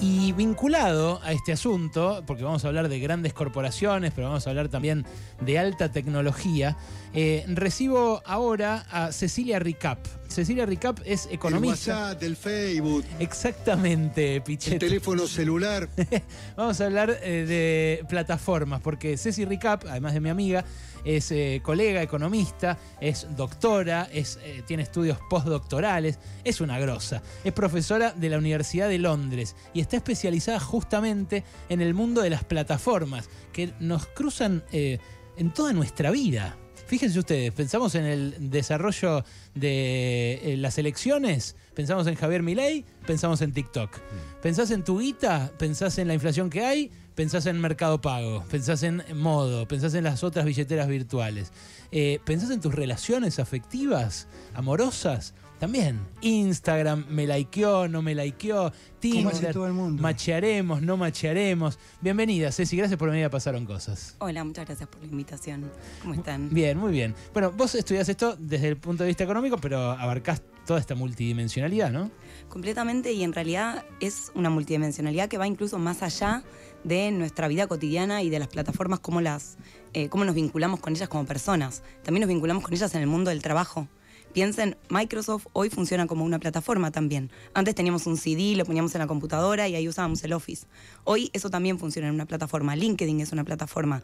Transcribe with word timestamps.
Y 0.00 0.30
vinculado 0.30 1.20
a 1.24 1.32
este 1.32 1.50
asunto, 1.50 2.22
porque 2.24 2.44
vamos 2.44 2.64
a 2.64 2.68
hablar 2.68 2.88
de 2.88 3.00
grandes 3.00 3.32
corporaciones, 3.32 4.12
pero 4.14 4.28
vamos 4.28 4.46
a 4.46 4.50
hablar 4.50 4.68
también 4.68 5.04
de 5.40 5.58
alta 5.58 5.90
tecnología, 5.90 6.76
eh, 7.14 7.44
recibo 7.48 8.22
ahora 8.24 8.86
a 8.92 9.10
Cecilia 9.10 9.58
Ricap. 9.58 9.98
Cecilia 10.28 10.66
Ricap 10.66 11.00
es 11.04 11.28
economista. 11.32 11.92
El 11.92 11.98
WhatsApp, 11.98 12.22
el 12.22 12.36
Facebook. 12.36 13.04
Exactamente, 13.18 14.40
Pichet. 14.40 14.74
El 14.74 14.78
teléfono 14.78 15.26
celular. 15.26 15.88
vamos 16.56 16.80
a 16.80 16.84
hablar 16.84 17.18
eh, 17.22 17.44
de 17.48 18.06
plataformas, 18.08 18.80
porque 18.80 19.16
Ceci 19.16 19.44
Ricap, 19.46 19.84
además 19.88 20.14
de 20.14 20.20
mi 20.20 20.28
amiga, 20.28 20.64
es 21.04 21.30
eh, 21.32 21.60
colega 21.62 22.02
economista, 22.02 22.78
es 23.00 23.26
doctora, 23.36 24.08
es, 24.12 24.38
tiene 24.66 24.82
estudios 24.82 25.18
postdoctorales, 25.28 26.18
es 26.44 26.60
una 26.60 26.78
grosa. 26.78 27.22
Es 27.44 27.52
profesora 27.52 28.12
de 28.12 28.30
la 28.30 28.38
Universidad 28.38 28.88
de 28.88 28.98
Londres 28.98 29.56
y 29.74 29.80
está 29.80 29.96
especializada 29.96 30.60
justamente 30.60 31.44
en 31.68 31.80
el 31.80 31.94
mundo 31.94 32.22
de 32.22 32.30
las 32.30 32.44
plataformas 32.44 33.28
que 33.52 33.72
nos 33.80 34.06
cruzan 34.06 34.64
en 34.72 35.52
toda 35.54 35.72
nuestra 35.72 36.10
vida. 36.10 36.56
Fíjense 36.88 37.18
ustedes, 37.18 37.52
pensamos 37.52 37.94
en 37.96 38.06
el 38.06 38.50
desarrollo 38.50 39.22
de 39.54 40.40
eh, 40.42 40.56
las 40.56 40.78
elecciones, 40.78 41.54
pensamos 41.74 42.06
en 42.06 42.14
Javier 42.14 42.42
Milei, 42.42 42.82
pensamos 43.06 43.42
en 43.42 43.52
TikTok. 43.52 43.94
Mm. 43.94 44.40
Pensás 44.40 44.70
en 44.70 44.82
tu 44.82 44.98
guita, 44.98 45.52
pensás 45.58 45.98
en 45.98 46.08
la 46.08 46.14
inflación 46.14 46.48
que 46.48 46.64
hay, 46.64 46.90
pensás 47.18 47.46
en 47.46 47.60
Mercado 47.60 48.00
Pago, 48.00 48.44
pensás 48.48 48.84
en 48.84 49.02
Modo, 49.16 49.66
pensás 49.66 49.92
en 49.94 50.04
las 50.04 50.22
otras 50.22 50.44
billeteras 50.44 50.86
virtuales. 50.86 51.50
Eh, 51.90 52.20
pensás 52.24 52.52
en 52.52 52.60
tus 52.60 52.72
relaciones 52.72 53.40
afectivas, 53.40 54.28
amorosas, 54.54 55.34
también 55.58 55.98
Instagram, 56.20 57.06
me 57.08 57.26
likeó, 57.26 57.88
no 57.88 58.02
me 58.02 58.14
likeó, 58.14 58.70
Tinder, 59.00 59.52
todo 59.52 59.66
el 59.66 59.72
mundo. 59.72 60.00
machearemos, 60.00 60.80
no 60.80 60.96
machearemos. 60.96 61.80
Bienvenida, 62.00 62.52
Ceci, 62.52 62.76
gracias 62.76 62.96
por 62.96 63.10
venir 63.10 63.24
a 63.24 63.30
Pasaron 63.30 63.66
Cosas. 63.66 64.14
Hola, 64.20 64.44
muchas 64.44 64.66
gracias 64.66 64.88
por 64.88 65.00
la 65.00 65.08
invitación. 65.08 65.68
¿Cómo 66.02 66.14
están? 66.14 66.50
Bien, 66.50 66.78
muy 66.78 66.92
bien. 66.92 67.16
Bueno, 67.32 67.50
vos 67.50 67.74
estudiás 67.74 68.08
esto 68.08 68.36
desde 68.38 68.68
el 68.68 68.76
punto 68.76 69.02
de 69.02 69.08
vista 69.08 69.24
económico, 69.24 69.58
pero 69.58 69.90
abarcás 69.90 70.40
toda 70.68 70.78
esta 70.78 70.94
multidimensionalidad, 70.94 71.90
¿no? 71.90 72.10
Completamente, 72.48 73.10
y 73.12 73.24
en 73.24 73.32
realidad 73.32 73.84
es 74.00 74.30
una 74.34 74.50
multidimensionalidad 74.50 75.28
que 75.28 75.38
va 75.38 75.46
incluso 75.46 75.78
más 75.78 76.02
allá 76.02 76.44
de 76.84 77.10
nuestra 77.10 77.48
vida 77.48 77.66
cotidiana 77.66 78.22
y 78.22 78.30
de 78.30 78.38
las 78.38 78.48
plataformas, 78.48 79.00
cómo, 79.00 79.20
las, 79.20 79.58
eh, 79.92 80.08
cómo 80.08 80.24
nos 80.24 80.34
vinculamos 80.34 80.80
con 80.80 80.94
ellas 80.94 81.08
como 81.08 81.26
personas. 81.26 81.82
También 82.02 82.22
nos 82.22 82.28
vinculamos 82.28 82.62
con 82.62 82.72
ellas 82.72 82.94
en 82.94 83.00
el 83.02 83.06
mundo 83.06 83.30
del 83.30 83.42
trabajo. 83.42 83.88
Piensen, 84.32 84.76
Microsoft 84.90 85.46
hoy 85.52 85.70
funciona 85.70 86.06
como 86.06 86.24
una 86.24 86.38
plataforma 86.38 86.90
también. 86.90 87.30
Antes 87.54 87.74
teníamos 87.74 88.06
un 88.06 88.16
CD, 88.16 88.54
lo 88.56 88.64
poníamos 88.66 88.94
en 88.94 89.00
la 89.00 89.06
computadora 89.06 89.68
y 89.68 89.74
ahí 89.74 89.88
usábamos 89.88 90.22
el 90.22 90.34
Office. 90.34 90.66
Hoy 91.04 91.30
eso 91.32 91.48
también 91.50 91.78
funciona 91.78 92.08
en 92.08 92.14
una 92.14 92.26
plataforma. 92.26 92.76
LinkedIn 92.76 93.20
es 93.20 93.32
una 93.32 93.44
plataforma. 93.44 94.02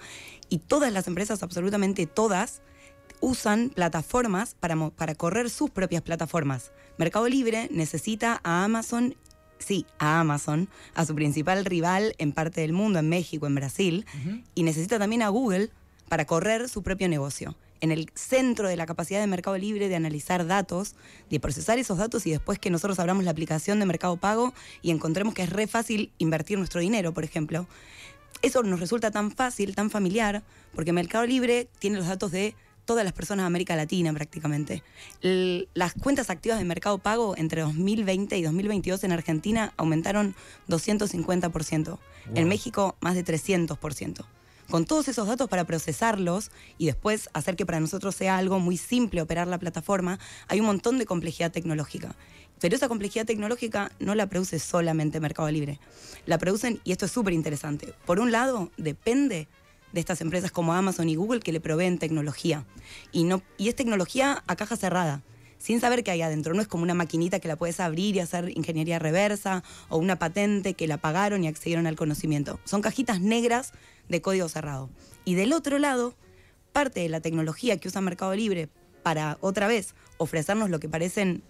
Y 0.49 0.59
todas 0.59 0.93
las 0.93 1.07
empresas, 1.09 1.43
absolutamente 1.43 2.07
todas, 2.07 2.63
usan 3.21 3.71
plataformas 3.71 4.55
para, 4.55 4.91
para 4.91 5.15
correr 5.15 5.51
sus 5.51 5.71
propias 5.71 6.03
plataformas. 6.03 6.73
Mercado 6.97 7.29
Libre 7.29 7.69
necesita 7.71 8.41
a 8.45 8.65
Amazon 8.65 9.17
sí, 9.59 9.87
a 9.99 10.21
Amazon, 10.21 10.69
a 10.95 11.05
su 11.05 11.15
principal 11.15 11.65
rival 11.65 12.15
en 12.19 12.33
parte 12.33 12.61
del 12.61 12.73
mundo, 12.73 12.99
en 12.99 13.09
México, 13.09 13.47
en 13.47 13.55
Brasil, 13.55 14.07
y 14.55 14.63
necesita 14.63 14.99
también 14.99 15.23
a 15.23 15.29
Google 15.29 15.71
para 16.09 16.27
correr 16.27 16.69
su 16.69 16.83
propio 16.83 17.09
negocio 17.09 17.57
en 17.85 17.93
el 17.93 18.11
centro 18.15 18.67
de 18.67 18.77
la 18.77 18.87
capacidad 18.87 19.21
de 19.21 19.27
Mercado 19.27 19.59
Libre 19.59 19.89
de 19.89 19.97
analizar 19.97 20.47
datos, 20.47 20.95
de 21.29 21.39
procesar 21.39 21.79
esos 21.79 21.99
datos 21.99 22.27
y 22.27 22.31
después 22.31 22.59
que 22.59 22.71
nosotros 22.71 22.99
abramos 22.99 23.25
la 23.25 23.31
aplicación 23.31 23.79
de 23.79 23.85
Mercado 23.85 24.17
Pago 24.17 24.55
y 24.81 24.91
encontremos 24.91 25.35
que 25.35 25.43
es 25.43 25.51
re 25.51 25.67
fácil 25.67 26.11
invertir 26.17 26.57
nuestro 26.57 26.81
dinero, 26.81 27.13
por 27.13 27.25
ejemplo. 27.25 27.67
Eso 28.41 28.63
nos 28.63 28.81
resulta 28.81 29.11
tan 29.11 29.31
fácil, 29.31 29.75
tan 29.75 29.91
familiar, 29.91 30.43
porque 30.75 30.95
Mercado 30.95 31.27
Libre 31.27 31.69
tiene 31.79 31.99
los 31.99 32.07
datos 32.07 32.31
de 32.33 32.55
todas 32.85 33.05
las 33.05 33.13
personas 33.13 33.45
de 33.45 33.47
América 33.49 33.77
Latina 33.77 34.13
prácticamente. 34.13 34.83
las 35.23 35.95
cuentas 35.95 36.31
activas 36.31 36.59
de 36.59 36.65
Mercado 36.65 36.99
Pago 36.99 37.37
entre 37.37 37.63
2020 37.63 38.37
y 38.37 38.43
2022 38.43 39.05
en 39.05 39.13
Argentina 39.13 39.73
aumentaron 39.77 40.35
250%. 40.69 41.99
En 42.35 42.49
México 42.49 42.97
más 43.01 43.15
de 43.15 43.25
300% 43.25 44.25
con 44.71 44.87
todos 44.87 45.09
esos 45.09 45.27
datos 45.27 45.49
para 45.49 45.65
procesarlos 45.65 46.51
y 46.79 46.87
después 46.87 47.29
hacer 47.33 47.57
que 47.57 47.67
para 47.67 47.81
nosotros 47.81 48.15
sea 48.15 48.39
algo 48.39 48.61
muy 48.61 48.77
simple 48.77 49.21
operar 49.21 49.47
la 49.47 49.59
plataforma, 49.59 50.19
hay 50.49 50.61
un 50.61 50.67
montón 50.67 50.99
de 50.99 51.07
complejidad 51.07 51.53
tecnológica. 51.53 52.15
Pero 52.61 52.77
esa 52.77 52.89
complejidad 52.89 53.27
tecnológica 53.27 53.91
no 53.99 54.15
la 54.15 54.27
produce 54.27 54.59
solamente 54.59 55.21
Mercado 55.21 55.51
Libre. 55.51 55.81
La 56.25 56.39
producen, 56.39 56.81
y 56.85 56.93
esto 56.93 57.07
es 57.07 57.13
súper 57.13 57.35
interesante, 57.35 57.95
por 58.07 58.21
un 58.21 58.33
lado 58.33 58.71
depende 58.77 59.49
de 59.95 60.01
estas 60.01 60.21
empresas 60.21 60.51
como 60.51 60.75
Amazon 60.75 61.09
y 61.09 61.15
Google 61.15 61.41
que 61.41 61.53
le 61.53 61.61
proveen 61.61 61.99
tecnología. 61.99 62.67
Y, 63.13 63.25
no, 63.25 63.43
y 63.57 63.69
es 63.69 63.77
tecnología 63.77 64.43
a 64.47 64.57
caja 64.57 64.77
cerrada 64.77 65.23
sin 65.59 65.81
saber 65.81 66.05
qué 66.05 66.11
hay 66.11 66.21
adentro. 66.21 66.53
No 66.53 66.61
es 66.61 66.69
como 66.69 66.83
una 66.83 66.93
maquinita 66.93 67.41
que 67.41 67.49
la 67.49 67.57
puedes 67.57 67.81
abrir 67.81 68.17
y 68.17 68.21
hacer 68.21 68.51
ingeniería 68.55 68.99
reversa 68.99 69.63
o 69.89 69.97
una 69.97 70.19
patente 70.19 70.75
que 70.75 70.87
la 70.87 70.99
pagaron 70.99 71.43
y 71.45 71.49
accedieron 71.49 71.87
al 71.87 71.97
conocimiento. 71.97 72.61
Son 72.65 72.83
cajitas 72.83 73.21
negras 73.21 73.73
de 74.09 74.21
código 74.21 74.49
cerrado. 74.49 74.91
Y 75.25 75.37
del 75.37 75.55
otro 75.55 75.79
lado, 75.79 76.15
parte 76.73 77.01
de 77.01 77.09
la 77.09 77.21
tecnología 77.21 77.79
que 77.79 77.89
usa 77.89 78.03
Mercado 78.03 78.35
Libre 78.35 78.69
para, 79.03 79.39
otra 79.41 79.67
vez, 79.67 79.95
ofrecernos 80.19 80.69
lo 80.69 80.81
que 80.81 80.89
parecen 80.89 81.43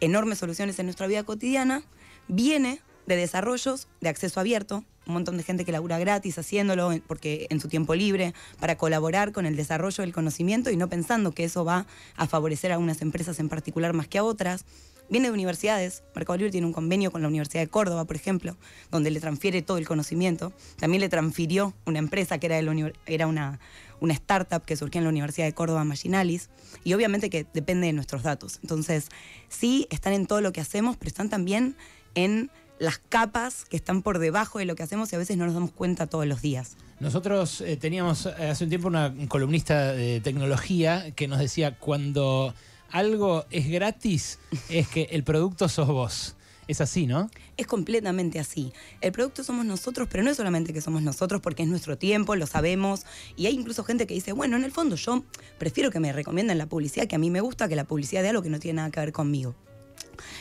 enormes 0.00 0.38
soluciones 0.38 0.78
en 0.78 0.86
nuestra 0.86 1.06
vida 1.06 1.22
cotidiana, 1.22 1.82
viene 2.28 2.82
de 3.06 3.16
desarrollos 3.16 3.88
de 4.00 4.08
acceso 4.08 4.40
abierto, 4.40 4.84
un 5.06 5.14
montón 5.14 5.36
de 5.36 5.42
gente 5.42 5.64
que 5.64 5.72
labura 5.72 5.98
gratis 5.98 6.38
haciéndolo 6.38 6.90
porque 7.06 7.46
en 7.50 7.60
su 7.60 7.68
tiempo 7.68 7.94
libre 7.94 8.34
para 8.60 8.76
colaborar 8.76 9.32
con 9.32 9.46
el 9.46 9.56
desarrollo 9.56 10.02
del 10.02 10.12
conocimiento 10.12 10.70
y 10.70 10.76
no 10.76 10.88
pensando 10.88 11.32
que 11.32 11.44
eso 11.44 11.64
va 11.64 11.86
a 12.16 12.26
favorecer 12.26 12.72
a 12.72 12.78
unas 12.78 13.02
empresas 13.02 13.38
en 13.40 13.48
particular 13.48 13.92
más 13.92 14.08
que 14.08 14.18
a 14.18 14.24
otras. 14.24 14.64
Viene 15.10 15.28
de 15.28 15.34
universidades. 15.34 16.04
Mercado 16.14 16.38
Libre 16.38 16.52
tiene 16.52 16.66
un 16.66 16.72
convenio 16.72 17.10
con 17.10 17.20
la 17.20 17.28
Universidad 17.28 17.60
de 17.60 17.68
Córdoba, 17.68 18.04
por 18.04 18.16
ejemplo, 18.16 18.56
donde 18.90 19.10
le 19.10 19.20
transfiere 19.20 19.60
todo 19.60 19.76
el 19.76 19.86
conocimiento. 19.86 20.52
También 20.78 21.00
le 21.00 21.08
transfirió 21.08 21.74
una 21.84 21.98
empresa 21.98 22.38
que 22.38 22.46
era, 22.46 22.58
era 23.06 23.26
una, 23.26 23.60
una 24.00 24.14
startup 24.14 24.64
que 24.64 24.76
surgió 24.76 25.00
en 25.00 25.04
la 25.04 25.10
Universidad 25.10 25.46
de 25.46 25.52
Córdoba, 25.52 25.84
Maginalis. 25.84 26.48
Y 26.82 26.94
obviamente 26.94 27.28
que 27.28 27.46
depende 27.52 27.88
de 27.88 27.92
nuestros 27.92 28.22
datos. 28.22 28.58
Entonces, 28.62 29.08
sí, 29.48 29.86
están 29.90 30.14
en 30.14 30.26
todo 30.26 30.40
lo 30.40 30.52
que 30.52 30.62
hacemos, 30.62 30.96
pero 30.96 31.08
están 31.08 31.28
también 31.28 31.76
en 32.14 32.50
las 32.82 32.98
capas 32.98 33.64
que 33.64 33.76
están 33.76 34.02
por 34.02 34.18
debajo 34.18 34.58
de 34.58 34.64
lo 34.64 34.74
que 34.74 34.82
hacemos 34.82 35.12
y 35.12 35.16
a 35.16 35.18
veces 35.18 35.36
no 35.36 35.44
nos 35.46 35.54
damos 35.54 35.70
cuenta 35.70 36.08
todos 36.08 36.26
los 36.26 36.42
días. 36.42 36.76
Nosotros 36.98 37.60
eh, 37.60 37.76
teníamos 37.76 38.26
eh, 38.26 38.50
hace 38.50 38.64
un 38.64 38.70
tiempo 38.70 38.88
una 38.88 39.14
columnista 39.28 39.92
de 39.92 40.20
tecnología 40.20 41.12
que 41.12 41.28
nos 41.28 41.38
decía, 41.38 41.78
cuando 41.78 42.54
algo 42.90 43.44
es 43.50 43.68
gratis, 43.68 44.40
es 44.68 44.88
que 44.88 45.02
el 45.12 45.22
producto 45.22 45.68
sos 45.68 45.86
vos. 45.86 46.34
Es 46.66 46.80
así, 46.80 47.06
¿no? 47.06 47.30
Es 47.56 47.68
completamente 47.68 48.40
así. 48.40 48.72
El 49.00 49.12
producto 49.12 49.44
somos 49.44 49.64
nosotros, 49.64 50.08
pero 50.10 50.24
no 50.24 50.30
es 50.30 50.36
solamente 50.36 50.72
que 50.72 50.80
somos 50.80 51.02
nosotros 51.02 51.40
porque 51.40 51.62
es 51.62 51.68
nuestro 51.68 51.98
tiempo, 51.98 52.34
lo 52.34 52.46
sabemos. 52.46 53.04
Y 53.36 53.46
hay 53.46 53.54
incluso 53.54 53.84
gente 53.84 54.08
que 54.08 54.14
dice, 54.14 54.32
bueno, 54.32 54.56
en 54.56 54.64
el 54.64 54.72
fondo 54.72 54.96
yo 54.96 55.22
prefiero 55.58 55.90
que 55.90 56.00
me 56.00 56.12
recomienden 56.12 56.58
la 56.58 56.66
publicidad 56.66 57.06
que 57.06 57.14
a 57.14 57.18
mí 57.18 57.30
me 57.30 57.40
gusta 57.40 57.68
que 57.68 57.76
la 57.76 57.84
publicidad 57.84 58.22
de 58.22 58.30
algo 58.30 58.42
que 58.42 58.50
no 58.50 58.58
tiene 58.58 58.76
nada 58.76 58.90
que 58.90 59.00
ver 59.00 59.12
conmigo. 59.12 59.54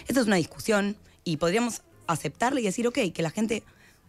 Esta 0.07 0.21
es 0.21 0.27
una 0.27 0.37
discusión 0.37 0.95
y 1.23 1.37
podríamos 1.37 1.81
aceptarle 2.11 2.61
y 2.61 2.65
decir, 2.65 2.87
ok, 2.87 2.99
que 3.13 3.21
la 3.21 3.29
gente 3.29 3.63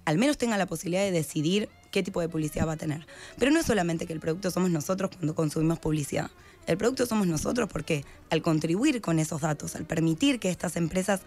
al 0.04 0.18
menos 0.18 0.38
tenga 0.38 0.58
la 0.58 0.66
posibilidad 0.66 1.02
de 1.02 1.12
decidir 1.12 1.68
qué 1.90 2.02
tipo 2.02 2.20
de 2.20 2.28
publicidad 2.28 2.66
va 2.66 2.72
a 2.72 2.76
tener. 2.76 3.06
Pero 3.38 3.50
no 3.50 3.60
es 3.60 3.66
solamente 3.66 4.06
que 4.06 4.12
el 4.12 4.20
producto 4.20 4.50
somos 4.50 4.70
nosotros 4.70 5.10
cuando 5.14 5.34
consumimos 5.34 5.78
publicidad. 5.78 6.30
El 6.66 6.76
producto 6.78 7.06
somos 7.06 7.26
nosotros 7.26 7.68
porque 7.72 8.04
al 8.30 8.42
contribuir 8.42 9.00
con 9.00 9.18
esos 9.18 9.40
datos, 9.40 9.76
al 9.76 9.84
permitir 9.84 10.40
que 10.40 10.50
estas 10.50 10.76
empresas 10.76 11.22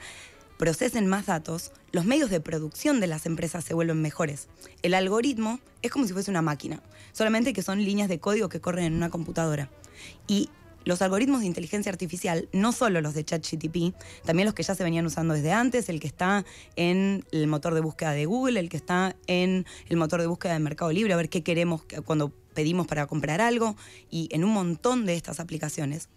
procesen 0.57 1.07
más 1.07 1.25
datos, 1.25 1.71
los 1.91 2.05
medios 2.05 2.29
de 2.29 2.39
producción 2.39 2.99
de 2.99 3.07
las 3.07 3.25
empresas 3.25 3.63
se 3.63 3.73
vuelven 3.73 4.01
mejores. 4.01 4.47
El 4.81 4.93
algoritmo 4.93 5.59
es 5.81 5.91
como 5.91 6.07
si 6.07 6.13
fuese 6.13 6.31
una 6.31 6.41
máquina, 6.41 6.81
solamente 7.11 7.53
que 7.53 7.61
son 7.61 7.83
líneas 7.83 8.07
de 8.07 8.19
código 8.19 8.49
que 8.49 8.61
corren 8.61 8.85
en 8.85 8.93
una 8.93 9.09
computadora. 9.09 9.69
Y 10.27 10.49
los 10.85 11.01
algoritmos 11.01 11.41
de 11.41 11.47
inteligencia 11.47 11.91
artificial, 11.91 12.47
no 12.53 12.71
solo 12.71 13.01
los 13.01 13.13
de 13.13 13.25
ChatGTP, 13.25 13.93
también 14.23 14.45
los 14.45 14.53
que 14.53 14.63
ya 14.63 14.75
se 14.75 14.83
venían 14.83 15.05
usando 15.05 15.33
desde 15.33 15.51
antes, 15.51 15.89
el 15.89 15.99
que 15.99 16.07
está 16.07 16.45
en 16.75 17.25
el 17.31 17.47
motor 17.47 17.73
de 17.73 17.81
búsqueda 17.81 18.11
de 18.11 18.25
Google, 18.25 18.59
el 18.59 18.69
que 18.69 18.77
está 18.77 19.15
en 19.27 19.65
el 19.89 19.97
motor 19.97 20.21
de 20.21 20.27
búsqueda 20.27 20.53
de 20.53 20.59
Mercado 20.59 20.91
Libre, 20.91 21.13
a 21.13 21.17
ver 21.17 21.29
qué 21.29 21.43
queremos 21.43 21.81
cuando 22.05 22.31
pedimos 22.53 22.87
para 22.87 23.05
comprar 23.07 23.41
algo, 23.41 23.75
y 24.09 24.29
en 24.31 24.43
un 24.43 24.51
montón 24.51 25.05
de 25.05 25.15
estas 25.15 25.39
aplicaciones, 25.39 26.07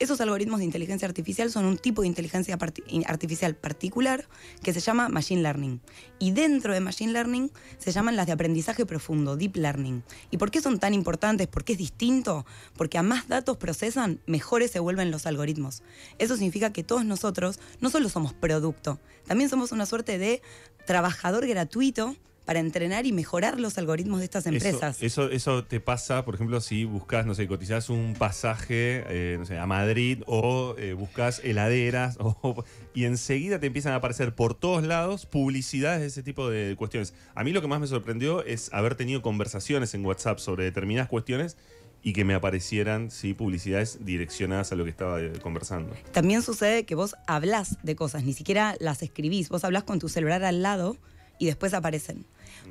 Esos 0.00 0.20
algoritmos 0.20 0.58
de 0.58 0.64
inteligencia 0.64 1.06
artificial 1.06 1.52
son 1.52 1.66
un 1.66 1.78
tipo 1.78 2.02
de 2.02 2.08
inteligencia 2.08 2.58
artificial 3.06 3.54
particular 3.54 4.26
que 4.62 4.72
se 4.72 4.80
llama 4.80 5.08
Machine 5.08 5.42
Learning. 5.42 5.80
Y 6.18 6.32
dentro 6.32 6.74
de 6.74 6.80
Machine 6.80 7.12
Learning 7.12 7.52
se 7.78 7.92
llaman 7.92 8.16
las 8.16 8.26
de 8.26 8.32
aprendizaje 8.32 8.86
profundo, 8.86 9.36
Deep 9.36 9.54
Learning. 9.54 10.02
¿Y 10.32 10.38
por 10.38 10.50
qué 10.50 10.60
son 10.60 10.80
tan 10.80 10.94
importantes? 10.94 11.46
¿Por 11.46 11.62
qué 11.62 11.74
es 11.74 11.78
distinto? 11.78 12.44
Porque 12.76 12.98
a 12.98 13.04
más 13.04 13.28
datos 13.28 13.56
procesan, 13.56 14.20
mejores 14.26 14.72
se 14.72 14.80
vuelven 14.80 15.12
los 15.12 15.26
algoritmos. 15.26 15.84
Eso 16.18 16.34
significa 16.34 16.72
que 16.72 16.82
todos 16.82 17.04
nosotros 17.04 17.60
no 17.80 17.88
solo 17.88 18.08
somos 18.08 18.34
producto, 18.34 18.98
también 19.26 19.48
somos 19.48 19.70
una 19.70 19.86
suerte 19.86 20.18
de 20.18 20.42
trabajador 20.86 21.46
gratuito 21.46 22.16
para 22.44 22.60
entrenar 22.60 23.06
y 23.06 23.12
mejorar 23.12 23.58
los 23.58 23.78
algoritmos 23.78 24.18
de 24.18 24.24
estas 24.26 24.46
empresas. 24.46 25.02
Eso, 25.02 25.24
eso, 25.26 25.30
eso 25.30 25.64
te 25.64 25.80
pasa, 25.80 26.24
por 26.24 26.34
ejemplo, 26.34 26.60
si 26.60 26.84
buscas, 26.84 27.24
no 27.26 27.34
sé, 27.34 27.48
cotizás 27.48 27.88
un 27.88 28.14
pasaje, 28.18 29.04
eh, 29.08 29.36
no 29.38 29.46
sé, 29.46 29.58
a 29.58 29.66
Madrid 29.66 30.22
o 30.26 30.74
eh, 30.78 30.92
buscas 30.92 31.40
heladeras 31.42 32.16
o- 32.20 32.64
y 32.94 33.04
enseguida 33.04 33.58
te 33.58 33.66
empiezan 33.66 33.92
a 33.92 33.96
aparecer 33.96 34.34
por 34.34 34.54
todos 34.54 34.82
lados 34.84 35.26
publicidades 35.26 36.00
de 36.02 36.06
ese 36.08 36.22
tipo 36.22 36.50
de 36.50 36.76
cuestiones. 36.76 37.14
A 37.34 37.44
mí 37.44 37.52
lo 37.52 37.60
que 37.62 37.68
más 37.68 37.80
me 37.80 37.86
sorprendió 37.86 38.44
es 38.44 38.70
haber 38.72 38.94
tenido 38.94 39.22
conversaciones 39.22 39.94
en 39.94 40.04
WhatsApp 40.04 40.38
sobre 40.38 40.64
determinadas 40.64 41.08
cuestiones 41.08 41.56
y 42.02 42.12
que 42.12 42.24
me 42.26 42.34
aparecieran, 42.34 43.10
sí, 43.10 43.32
publicidades 43.32 44.04
direccionadas 44.04 44.70
a 44.72 44.74
lo 44.74 44.84
que 44.84 44.90
estaba 44.90 45.22
eh, 45.22 45.32
conversando. 45.40 45.94
También 46.12 46.42
sucede 46.42 46.84
que 46.84 46.94
vos 46.94 47.16
hablás 47.26 47.78
de 47.82 47.96
cosas, 47.96 48.24
ni 48.24 48.34
siquiera 48.34 48.76
las 48.78 49.02
escribís, 49.02 49.48
vos 49.48 49.64
hablás 49.64 49.84
con 49.84 49.98
tu 49.98 50.10
celular 50.10 50.44
al 50.44 50.60
lado 50.60 50.98
y 51.44 51.46
después 51.46 51.74
aparecen. 51.74 52.24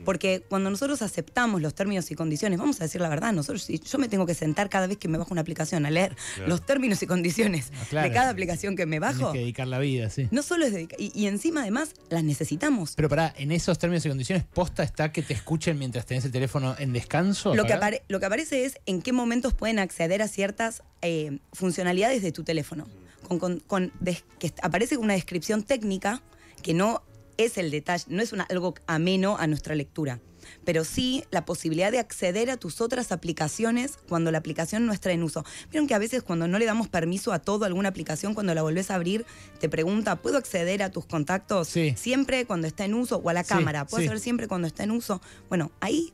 Porque 0.06 0.44
cuando 0.50 0.72
nosotros 0.72 1.04
aceptamos 1.04 1.62
los 1.62 1.76
términos 1.76 2.10
y 2.10 2.16
condiciones, 2.16 2.58
vamos 2.58 2.82
a 2.82 2.86
decir 2.86 3.00
la 3.00 3.10
verdad, 3.10 3.32
nosotros 3.32 3.62
si 3.64 3.78
yo 3.80 4.00
me 4.00 4.08
tengo 4.10 4.26
que 4.26 4.34
sentar 4.34 4.68
cada 4.68 4.88
vez 4.88 4.98
que 4.98 5.08
me 5.08 5.20
bajo 5.20 5.32
una 5.32 5.42
aplicación 5.42 5.86
a 5.86 5.92
leer 5.92 6.16
Claro. 6.36 6.50
los 6.50 6.66
términos 6.66 7.02
y 7.04 7.08
condiciones 7.08 7.72
Ah, 7.76 7.86
claro. 7.90 8.10
de 8.10 8.14
cada 8.14 8.32
aplicación 8.32 8.76
que 8.76 8.88
me 8.88 9.00
Tienes 9.00 9.20
bajo, 9.20 9.32
que 9.34 9.40
dedicar 9.40 9.68
la 9.68 9.78
vida, 9.78 10.10
sí. 10.10 10.28
no 10.32 10.42
solo 10.42 10.66
es 10.66 10.74
dedica- 10.74 10.96
y, 10.98 11.12
y 11.14 11.28
encima 11.28 11.62
además 11.62 11.94
las 12.10 12.24
necesitamos. 12.24 12.94
Pero 12.96 13.08
pará, 13.08 13.34
en 13.38 13.52
esos 13.52 13.78
términos 13.78 14.04
y 14.06 14.10
condiciones, 14.10 14.46
posta 14.46 14.82
está 14.82 15.12
que 15.12 15.22
te 15.22 15.36
escuchen 15.36 15.78
mientras 15.78 16.08
tenés 16.08 16.26
el 16.26 16.32
teléfono 16.32 16.76
en 16.80 16.92
descanso. 16.92 17.54
Lo 17.54 17.66
que, 17.66 17.74
apare- 17.74 18.02
lo 18.08 18.20
que 18.20 18.26
aparece 18.26 18.66
es 18.66 18.80
en 18.88 19.02
qué 19.04 19.14
momentos 19.14 19.54
pueden 19.54 19.78
acceder 19.78 20.24
a 20.24 20.28
ciertas 20.28 20.82
eh, 21.04 21.38
funcionalidades 21.54 22.24
de 22.24 22.32
tu 22.32 22.44
teléfono. 22.44 22.88
Con, 23.28 23.38
con- 23.40 23.60
con 23.60 23.92
des- 24.00 24.24
que 24.40 24.48
est- 24.48 24.60
aparece 24.64 24.98
una 24.98 25.14
descripción 25.14 25.62
técnica 25.64 26.22
que 26.64 26.74
no 26.74 27.04
es 27.38 27.58
el 27.58 27.72
detalle, 27.72 28.06
no 28.08 28.22
es 28.22 28.34
una- 28.34 28.44
algo 28.44 28.74
ameno 28.88 29.38
a 29.38 29.48
nuestra 29.48 29.76
lectura. 29.76 30.20
Pero 30.66 30.84
sí 30.84 31.24
la 31.32 31.46
posibilidad 31.46 31.90
de 31.92 32.00
acceder 32.00 32.50
a 32.52 32.58
tus 32.58 32.82
otras 32.82 33.14
aplicaciones 33.14 33.98
cuando 34.10 34.30
la 34.30 34.38
aplicación 34.40 34.86
no 34.86 34.92
está 34.92 35.10
en 35.12 35.24
uso. 35.24 35.46
Vieron 35.72 35.88
que 35.88 35.94
a 35.94 36.00
veces 36.00 36.22
cuando 36.22 36.48
no 36.50 36.60
le 36.60 36.66
damos 36.66 36.90
permiso 36.90 37.32
a 37.32 37.40
todo 37.40 37.64
alguna 37.64 37.90
aplicación, 37.90 38.34
cuando 38.34 38.54
la 38.54 38.62
volvés 38.62 38.92
a 38.92 38.96
abrir, 38.96 39.26
te 39.60 39.70
pregunta, 39.70 40.18
¿puedo 40.22 40.38
acceder 40.38 40.84
a 40.84 40.90
tus 40.92 41.06
contactos 41.06 41.70
Sí. 41.70 41.94
siempre 41.98 42.46
cuando 42.46 42.68
está 42.68 42.84
en 42.84 42.94
uso? 42.94 43.18
O 43.24 43.30
a 43.30 43.34
la 43.34 43.44
Sí, 43.44 43.50
cámara, 43.50 43.86
¿puedo 43.86 44.02
sí. 44.02 44.08
acceder 44.08 44.20
siempre 44.22 44.48
cuando 44.50 44.68
está 44.68 44.84
en 44.84 44.92
uso? 44.92 45.22
Bueno, 45.48 45.72
ahí 45.80 46.12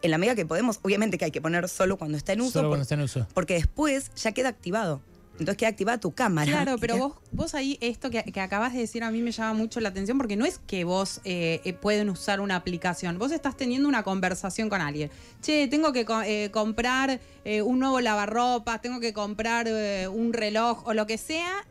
en 0.00 0.10
la 0.12 0.18
medida 0.18 0.34
que 0.34 0.46
podemos, 0.46 0.78
obviamente 0.82 1.18
que 1.18 1.26
hay 1.26 1.30
que 1.30 1.42
poner 1.42 1.68
solo 1.68 1.98
cuando 1.98 2.16
está 2.16 2.32
en 2.32 2.40
uso, 2.40 2.52
Solo 2.52 2.62
por- 2.64 2.70
cuando 2.70 2.82
está 2.82 2.94
en 2.94 3.00
uso. 3.02 3.26
porque 3.34 3.54
después 3.54 4.10
ya 4.16 4.32
queda 4.32 4.48
activado. 4.48 5.02
Entonces 5.38 5.56
queda 5.56 5.70
activada 5.70 5.98
tu 5.98 6.12
cámara. 6.12 6.50
Claro, 6.50 6.76
pero 6.78 6.96
vos, 6.96 7.12
vos 7.30 7.54
ahí, 7.54 7.78
esto 7.80 8.10
que, 8.10 8.24
que 8.24 8.40
acabas 8.40 8.72
de 8.72 8.80
decir 8.80 9.04
a 9.04 9.10
mí 9.10 9.22
me 9.22 9.30
llama 9.30 9.54
mucho 9.54 9.80
la 9.80 9.90
atención 9.90 10.18
porque 10.18 10.36
no 10.36 10.44
es 10.44 10.58
que 10.58 10.84
vos 10.84 11.20
eh, 11.24 11.60
eh, 11.64 11.72
pueden 11.72 12.10
usar 12.10 12.40
una 12.40 12.56
aplicación, 12.56 13.18
vos 13.18 13.32
estás 13.32 13.56
teniendo 13.56 13.88
una 13.88 14.02
conversación 14.02 14.68
con 14.68 14.80
alguien. 14.80 15.10
Che, 15.40 15.68
tengo 15.68 15.92
que 15.92 16.06
eh, 16.26 16.50
comprar 16.50 17.20
eh, 17.44 17.62
un 17.62 17.78
nuevo 17.78 18.00
lavarropas, 18.00 18.82
tengo 18.82 19.00
que 19.00 19.12
comprar 19.12 19.66
eh, 19.68 20.08
un 20.08 20.32
reloj 20.32 20.86
o 20.86 20.94
lo 20.94 21.06
que 21.06 21.18
sea. 21.18 21.66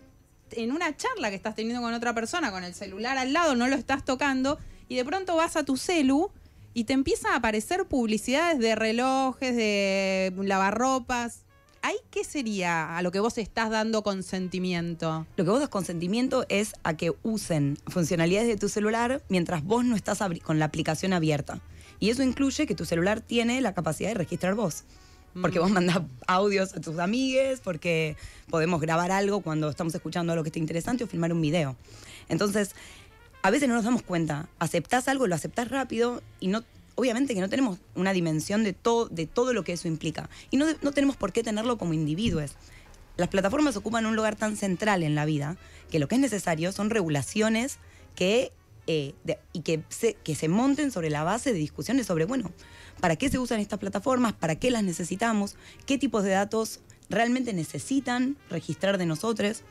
En 0.52 0.72
una 0.72 0.96
charla 0.96 1.30
que 1.30 1.36
estás 1.36 1.56
teniendo 1.56 1.82
con 1.82 1.94
otra 1.94 2.14
persona, 2.14 2.52
con 2.52 2.64
el 2.64 2.74
celular 2.74 3.18
al 3.18 3.34
lado, 3.34 3.56
no 3.56 3.68
lo 3.68 3.76
estás 3.76 4.06
tocando, 4.06 4.58
y 4.88 4.96
de 4.96 5.04
pronto 5.04 5.36
vas 5.36 5.58
a 5.58 5.64
tu 5.64 5.76
celu 5.76 6.32
y 6.74 6.86
te 6.86 6.94
empiezan 6.94 7.34
a 7.34 7.38
aparecer 7.38 7.86
publicidades 7.86 8.58
de 8.60 8.76
relojes, 8.76 9.56
de 9.56 10.32
lavarropas. 10.38 11.44
¿Ahí 11.88 11.96
qué 12.12 12.26
sería 12.26 12.98
a 12.98 13.02
lo 13.02 13.14
que 13.14 13.22
vos 13.22 13.38
estás 13.38 13.70
dando 13.70 14.04
consentimiento? 14.04 15.26
Lo 15.38 15.46
que 15.46 15.52
vos 15.52 15.62
das 15.62 15.70
consentimiento 15.70 16.46
es 16.50 16.74
a 16.84 16.98
que 16.98 17.14
usen 17.24 17.78
funcionalidades 17.88 18.50
de 18.50 18.58
tu 18.58 18.68
celular 18.68 19.24
mientras 19.30 19.64
vos 19.64 19.86
no 19.86 19.96
estás 19.96 20.20
con 20.44 20.60
la 20.60 20.66
aplicación 20.66 21.14
abierta. 21.14 21.62
Y 22.02 22.10
eso 22.10 22.24
incluye 22.24 22.68
que 22.68 22.76
tu 22.76 22.84
celular 22.84 23.22
tiene 23.22 23.62
la 23.62 23.74
capacidad 23.74 24.10
de 24.10 24.16
registrar 24.16 24.54
voz. 24.56 24.84
Porque 25.42 25.60
vos 25.60 25.72
mandás 25.72 26.02
audios 26.28 26.74
a 26.76 26.82
tus 26.82 27.00
amigues, 27.00 27.62
porque 27.62 28.18
podemos 28.50 28.82
grabar 28.82 29.14
algo 29.14 29.40
cuando 29.40 29.70
estamos 29.70 29.96
escuchando 29.96 30.34
algo 30.34 30.44
que 30.44 30.50
esté 30.50 30.60
interesante 30.60 31.06
o 31.06 31.08
filmar 31.08 31.32
un 31.32 31.40
video. 31.40 31.78
Entonces, 32.28 32.76
a 33.44 33.50
veces 33.50 33.70
no 33.70 33.76
nos 33.76 33.86
damos 33.86 34.02
cuenta. 34.02 34.50
Aceptás 34.60 35.08
algo, 35.08 35.26
lo 35.26 35.36
aceptás 35.36 35.70
rápido 35.70 36.22
y 36.42 36.50
no. 36.50 36.66
Obviamente 37.00 37.34
que 37.36 37.42
no 37.42 37.48
tenemos 37.48 37.80
una 37.96 38.12
dimensión 38.12 38.64
de 38.64 38.74
todo, 38.74 39.08
de 39.08 39.26
todo 39.28 39.54
lo 39.54 39.64
que 39.64 39.74
eso 39.74 39.88
implica. 39.88 40.30
Y 40.52 40.58
no, 40.58 40.66
no 40.82 40.92
tenemos 40.92 41.16
por 41.16 41.32
qué 41.32 41.44
tenerlo 41.44 41.78
como 41.78 41.94
individuos. 41.94 42.56
Las 43.18 43.30
plataformas 43.30 43.78
ocupan 43.78 44.06
un 44.06 44.16
lugar 44.16 44.36
tan 44.36 44.58
central 44.58 45.04
en 45.04 45.16
la 45.16 45.26
vida 45.26 45.58
que 45.92 46.00
lo 46.00 46.08
que 46.08 46.16
es 46.16 46.22
necesario 46.22 46.72
son 46.72 46.90
regulaciones 46.90 47.78
que, 48.16 48.52
eh, 48.88 49.14
de- 49.24 49.38
y 49.54 49.62
que 49.62 49.84
se, 49.90 50.16
que 50.16 50.36
se 50.36 50.48
monten 50.50 50.92
sobre 50.92 51.10
la 51.10 51.24
base 51.24 51.54
de 51.54 51.60
discusiones 51.60 52.08
sobre, 52.08 52.26
bueno, 52.26 52.52
¿para 53.00 53.16
qué 53.16 53.30
se 53.30 53.38
usan 53.40 53.60
estas 53.60 53.80
plataformas? 53.80 54.34
¿Para 54.34 54.56
qué 54.56 54.72
las 54.72 54.84
necesitamos? 54.84 55.56
¿Qué 55.86 55.98
tipos 55.98 56.24
de 56.24 56.32
datos 56.32 56.80
realmente 57.10 57.54
necesitan 57.54 58.38
registrar 58.50 58.98
de 58.98 59.06
nosotros? 59.06 59.62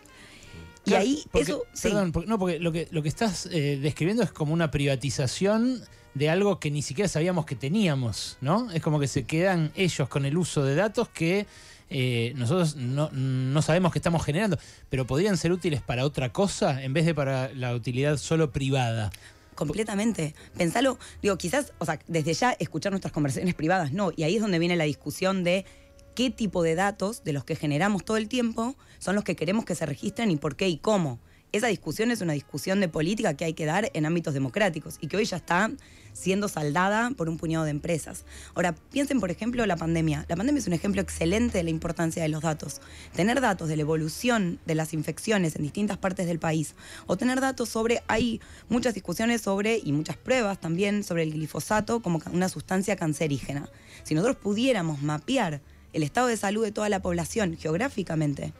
Y 0.84 0.90
Claro, 0.90 1.02
ahí 1.02 1.25
porque- 1.32 1.43
eso... 1.43 1.62
sí. 1.72 1.88
Perdón, 1.88 2.12
porque, 2.12 2.29
no, 2.29 2.38
porque 2.38 2.61
lo 2.61 2.70
que, 2.70 2.87
lo 2.93 3.02
que 3.02 3.08
estás 3.08 3.46
eh, 3.50 3.79
describiendo 3.82 4.22
es 4.22 4.31
como 4.32 4.52
una 4.55 4.70
privatización 4.70 5.82
de 6.17 6.31
algo 6.31 6.59
que 6.59 6.71
ni 6.71 6.81
siquiera 6.81 7.09
sabíamos 7.09 7.45
que 7.45 7.57
teníamos, 7.57 8.39
¿no? 8.41 8.71
Es 8.71 8.83
como 8.83 8.99
que 8.99 9.07
se 9.07 9.25
quedan 9.25 9.71
ellos 9.77 10.09
con 10.09 10.25
el 10.25 10.39
uso 10.39 10.65
de 10.65 10.75
datos 10.75 11.11
que 11.11 11.47
eh, 11.91 12.33
nosotros 12.37 12.75
no, 12.77 13.11
no 13.13 13.61
sabemos 13.61 13.93
que 13.93 13.99
estamos 13.99 14.25
generando, 14.25 14.59
pero 14.89 15.07
podrían 15.07 15.37
ser 15.37 15.53
útiles 15.53 15.83
para 15.83 16.07
otra 16.07 16.33
cosa 16.33 16.83
en 16.83 16.95
vez 16.95 17.05
de 17.05 17.15
para 17.15 17.53
la 17.53 17.75
utilidad 17.75 18.17
solo 18.17 18.51
privada. 18.51 19.11
Completamente. 19.55 20.35
Pensalo, 20.57 20.99
digo, 21.21 21.37
quizás, 21.37 21.75
o 21.79 21.85
sea, 21.85 21.99
desde 22.07 22.33
ya 22.33 22.53
escuchar 22.53 22.93
nuestras 22.93 23.13
conversaciones 23.13 23.55
privadas, 23.55 23.93
no. 23.93 24.11
Y 24.17 24.23
ahí 24.23 24.37
es 24.37 24.43
donde 24.43 24.59
viene 24.59 24.77
la 24.77 24.85
discusión 24.85 25.45
de 25.45 25.67
qué 26.15 26.31
tipo 26.31 26.63
de 26.63 26.77
datos 26.77 27.25
de 27.25 27.35
los 27.35 27.45
que 27.45 27.57
generamos 27.57 28.07
todo 28.07 28.17
el 28.17 28.29
tiempo 28.29 28.75
son 28.99 29.17
los 29.17 29.25
que 29.25 29.37
queremos 29.37 29.67
que 29.67 29.75
se 29.75 29.85
registren 29.85 30.31
y 30.31 30.37
por 30.37 30.57
qué 30.57 30.67
y 30.69 30.79
cómo. 30.79 31.21
Esa 31.52 31.69
discusión 31.69 32.10
es 32.10 32.20
una 32.20 32.32
discusión 32.32 32.81
de 32.81 32.88
política 32.88 33.34
que 33.34 33.44
hay 33.44 33.54
que 33.54 33.64
dar 33.66 33.90
en 33.94 34.04
ámbitos 34.04 34.34
democráticos 34.34 34.98
y 35.00 35.06
que 35.06 35.16
hoy 35.16 35.25
ya 35.25 35.37
está 35.37 35.70
siendo 36.12 36.48
saldada 36.48 37.10
por 37.10 37.28
un 37.28 37.37
puñado 37.37 37.64
de 37.64 37.70
empresas. 37.70 38.25
Ahora, 38.54 38.75
piensen, 38.75 39.20
por 39.20 39.31
ejemplo, 39.31 39.64
la 39.66 39.76
pandemia. 39.76 40.25
La 40.28 40.37
pandemia 40.37 40.60
es 40.60 40.66
un 40.66 40.72
ejemplo 40.72 41.00
excelente 41.00 41.58
de 41.58 41.64
la 41.64 41.70
importancia 41.70 42.22
de 42.22 42.28
los 42.28 42.43
datos. 42.43 42.81
Tener 43.14 43.40
datos 43.40 43.69
de 43.69 43.76
la 43.76 43.82
evolución 43.82 44.58
de 44.66 44.75
las 44.75 44.93
infecciones 44.93 45.56
en 45.56 45.62
distintas 45.62 45.98
partes 45.98 46.26
del 46.26 46.38
país 46.38 46.75
o 47.06 47.16
tener 47.16 47.40
datos 47.40 47.69
sobre, 47.69 48.02
hay 48.08 48.40
muchas 48.69 48.94
discusiones 48.94 49.43
sobre 49.43 49.78
y 49.82 49.93
muchas 49.93 50.16
pruebas 50.16 50.60
también 50.60 51.04
sobre 51.04 51.22
el 51.22 51.32
glifosato 51.32 52.00
como 52.00 52.20
una 52.32 52.48
sustancia 52.48 52.96
cancerígena. 52.96 53.69
Si 54.03 54.15
nosotros 54.15 54.36
pudiéramos 54.36 55.03
mapear 55.03 55.60
el 55.93 56.03
estado 56.03 56.26
de 56.26 56.36
salud 56.36 56.65
de 56.65 56.72
toda 56.72 56.88
la 56.88 57.00
población 57.00 57.56
geográficamente 57.56 58.53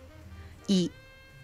y 0.69 0.91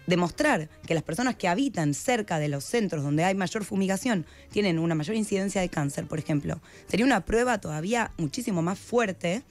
demostrar 0.07 0.69
que 0.85 0.93
las 0.93 1.03
personas 1.03 1.35
que 1.35 1.47
habitan 1.47 1.93
cerca 1.93 2.39
de 2.39 2.47
los 2.47 2.63
centros 2.63 3.03
donde 3.03 3.23
hay 3.23 3.35
mayor 3.35 3.63
fumigación 3.63 4.25
tienen 4.51 4.79
una 4.79 4.95
mayor 4.95 5.15
incidencia 5.15 5.61
de 5.61 5.69
cáncer, 5.69 6.07
por 6.07 6.19
ejemplo, 6.19 6.61
sería 6.87 7.05
una 7.05 7.25
prueba 7.25 7.59
todavía 7.59 8.11
muchísimo 8.17 8.61
más 8.61 8.79
fuerte 8.79 9.43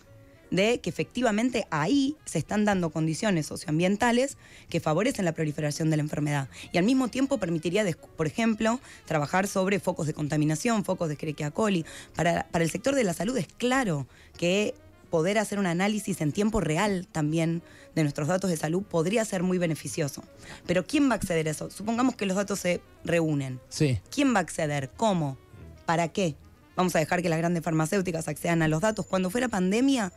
de 0.53 0.81
que 0.81 0.91
efectivamente 0.91 1.67
ahí 1.71 2.17
se 2.27 2.39
están 2.39 2.65
dando 2.65 2.91
condiciones 2.91 3.47
socioambientales 3.47 4.37
que 4.69 4.81
favorecen 4.81 5.25
la 5.25 5.33
proliferación 5.33 5.91
de 5.91 5.97
la 5.97 6.03
enfermedad. 6.03 6.49
Y 6.73 6.79
al 6.79 6.85
mismo 6.85 7.09
tiempo 7.09 7.39
permitiría, 7.39 7.85
por 8.17 8.27
ejemplo, 8.27 8.79
trabajar 9.07 9.49
sobre 9.49 9.81
focos 9.81 10.07
de 10.07 10.13
contaminación, 10.13 10.85
focos 10.85 11.09
de 11.09 11.15
Escherichia 11.15 11.51
coli. 11.51 11.87
Para, 12.15 12.47
para 12.51 12.65
el 12.65 12.71
sector 12.71 12.95
de 12.95 13.05
la 13.05 13.15
salud 13.15 13.37
es 13.39 13.47
claro 13.47 14.07
que 14.37 14.75
poder 15.13 15.37
hacer 15.39 15.59
un 15.59 15.67
análisis 15.67 16.23
en 16.23 16.33
tiempo 16.33 16.61
real 16.63 17.07
también 17.13 17.63
de 17.95 18.03
nuestros 18.03 18.29
datos 18.29 18.49
de 18.49 18.57
salud 18.57 18.83
podría 18.83 19.23
ser 19.27 19.43
muy 19.43 19.59
beneficioso. 19.59 20.25
Pero 20.67 20.87
¿quién 20.87 21.11
va 21.11 21.13
a 21.13 21.17
acceder 21.17 21.47
a 21.49 21.51
eso? 21.51 21.71
Supongamos 21.71 22.17
que 22.17 22.25
los 22.25 22.35
datos 22.35 22.61
se 22.61 22.81
reúnen. 23.05 23.61
Sí. 23.69 24.01
¿Quién 24.11 24.33
va 24.35 24.39
a 24.39 24.41
acceder? 24.41 24.89
¿Cómo? 24.97 25.37
¿Para 25.85 26.09
qué? 26.09 26.35
Vamos 26.77 26.97
a 26.97 26.99
dejar 26.99 27.21
que 27.21 27.29
las 27.29 27.39
grandes 27.39 27.63
farmacéuticas 27.63 28.27
accedan 28.27 28.63
a 28.63 28.69
los 28.69 28.81
datos. 28.81 29.05
Cuando 29.05 29.29
fuera 29.29 29.49
pandemia, 29.49 30.15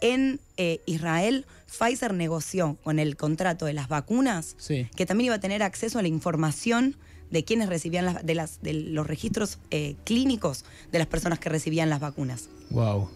en 0.00 0.40
eh, 0.56 0.80
Israel, 0.86 1.44
Pfizer 1.66 2.14
negoció 2.14 2.78
con 2.82 2.98
el 2.98 3.16
contrato 3.16 3.66
de 3.66 3.74
las 3.74 3.88
vacunas 3.88 4.54
Sí. 4.56 4.88
que 4.96 5.04
también 5.04 5.26
iba 5.26 5.34
a 5.34 5.40
tener 5.40 5.62
acceso 5.62 5.98
a 5.98 6.02
la 6.02 6.08
información 6.08 6.96
de 7.30 7.44
quienes 7.44 7.68
recibían 7.68 8.06
las, 8.06 8.24
de, 8.24 8.34
las, 8.34 8.62
de 8.62 8.72
los 8.72 9.06
registros 9.06 9.58
eh, 9.70 9.96
clínicos 10.04 10.64
de 10.90 10.98
las 10.98 11.06
personas 11.06 11.38
que 11.38 11.50
recibían 11.50 11.90
las 11.90 12.00
vacunas. 12.00 12.48
Wow. 12.70 13.10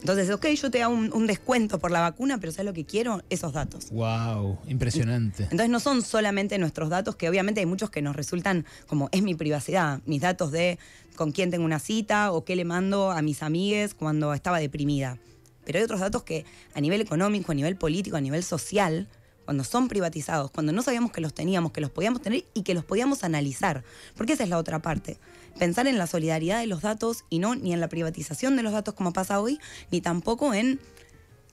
Entonces, 0.00 0.30
ok, 0.30 0.46
yo 0.48 0.70
te 0.70 0.82
hago 0.82 0.94
un, 0.94 1.12
un 1.12 1.26
descuento 1.26 1.78
por 1.78 1.90
la 1.90 2.00
vacuna, 2.00 2.38
pero 2.38 2.52
¿sabes 2.52 2.66
lo 2.66 2.72
que 2.72 2.84
quiero? 2.84 3.22
Esos 3.28 3.52
datos. 3.52 3.90
Wow, 3.90 4.58
impresionante. 4.66 5.44
Entonces 5.44 5.68
no 5.68 5.78
son 5.78 6.02
solamente 6.02 6.58
nuestros 6.58 6.88
datos, 6.88 7.16
que 7.16 7.28
obviamente 7.28 7.60
hay 7.60 7.66
muchos 7.66 7.90
que 7.90 8.00
nos 8.00 8.16
resultan 8.16 8.64
como 8.86 9.08
es 9.12 9.22
mi 9.22 9.34
privacidad, 9.34 10.00
mis 10.06 10.22
datos 10.22 10.52
de 10.52 10.78
con 11.16 11.32
quién 11.32 11.50
tengo 11.50 11.64
una 11.64 11.78
cita 11.78 12.32
o 12.32 12.44
qué 12.44 12.56
le 12.56 12.64
mando 12.64 13.10
a 13.10 13.20
mis 13.20 13.42
amigues 13.42 13.94
cuando 13.94 14.32
estaba 14.32 14.58
deprimida. 14.58 15.18
Pero 15.64 15.78
hay 15.78 15.84
otros 15.84 16.00
datos 16.00 16.22
que 16.22 16.46
a 16.74 16.80
nivel 16.80 17.00
económico, 17.02 17.52
a 17.52 17.54
nivel 17.54 17.76
político, 17.76 18.16
a 18.16 18.20
nivel 18.20 18.42
social, 18.42 19.06
cuando 19.44 19.64
son 19.64 19.88
privatizados, 19.88 20.50
cuando 20.50 20.72
no 20.72 20.80
sabíamos 20.82 21.12
que 21.12 21.20
los 21.20 21.34
teníamos, 21.34 21.72
que 21.72 21.80
los 21.80 21.90
podíamos 21.90 22.22
tener 22.22 22.44
y 22.54 22.62
que 22.62 22.72
los 22.72 22.84
podíamos 22.84 23.24
analizar. 23.24 23.84
Porque 24.16 24.32
esa 24.32 24.44
es 24.44 24.48
la 24.48 24.58
otra 24.58 24.78
parte. 24.78 25.18
Pensar 25.58 25.86
en 25.86 25.98
la 25.98 26.06
solidaridad 26.06 26.60
de 26.60 26.66
los 26.66 26.82
datos 26.82 27.24
y 27.28 27.38
no 27.38 27.54
ni 27.54 27.72
en 27.72 27.80
la 27.80 27.88
privatización 27.88 28.56
de 28.56 28.62
los 28.62 28.72
datos 28.72 28.94
como 28.94 29.12
pasa 29.12 29.40
hoy, 29.40 29.58
ni 29.90 30.00
tampoco 30.00 30.54
en 30.54 30.80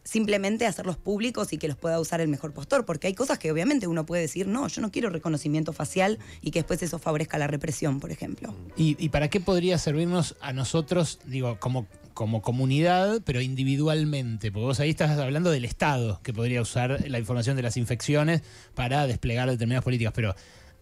simplemente 0.08 0.66
hacerlos 0.66 0.96
públicos 0.96 1.52
y 1.52 1.58
que 1.58 1.68
los 1.68 1.76
pueda 1.76 2.00
usar 2.00 2.22
el 2.22 2.30
mejor 2.30 2.54
postor, 2.54 2.86
porque 2.86 3.08
hay 3.08 3.14
cosas 3.14 3.40
que 3.40 3.52
obviamente 3.52 3.88
uno 3.88 4.06
puede 4.06 4.22
decir, 4.22 4.48
no, 4.48 4.68
yo 4.70 4.82
no 4.82 4.90
quiero 4.90 5.10
reconocimiento 5.10 5.74
facial 5.74 6.18
y 6.42 6.52
que 6.52 6.60
después 6.60 6.82
eso 6.82 6.98
favorezca 6.98 7.38
la 7.38 7.48
represión, 7.48 8.00
por 8.00 8.12
ejemplo. 8.12 8.56
¿Y, 8.78 8.96
y 9.04 9.10
para 9.10 9.30
qué 9.30 9.42
podría 9.42 9.78
servirnos 9.78 10.36
a 10.40 10.54
nosotros, 10.54 11.20
digo, 11.26 11.60
como, 11.60 11.88
como 12.14 12.42
comunidad, 12.42 13.22
pero 13.26 13.42
individualmente? 13.42 14.50
Porque 14.50 14.66
vos 14.66 14.80
ahí 14.80 14.92
estás 14.92 15.20
hablando 15.20 15.52
del 15.52 15.66
Estado, 15.66 16.22
que 16.24 16.32
podría 16.32 16.62
usar 16.62 17.06
la 17.10 17.20
información 17.20 17.58
de 17.58 17.64
las 17.64 17.76
infecciones 17.76 18.44
para 18.76 19.08
desplegar 19.08 19.50
determinadas 19.50 19.84
políticas, 19.84 20.14
pero 20.16 20.36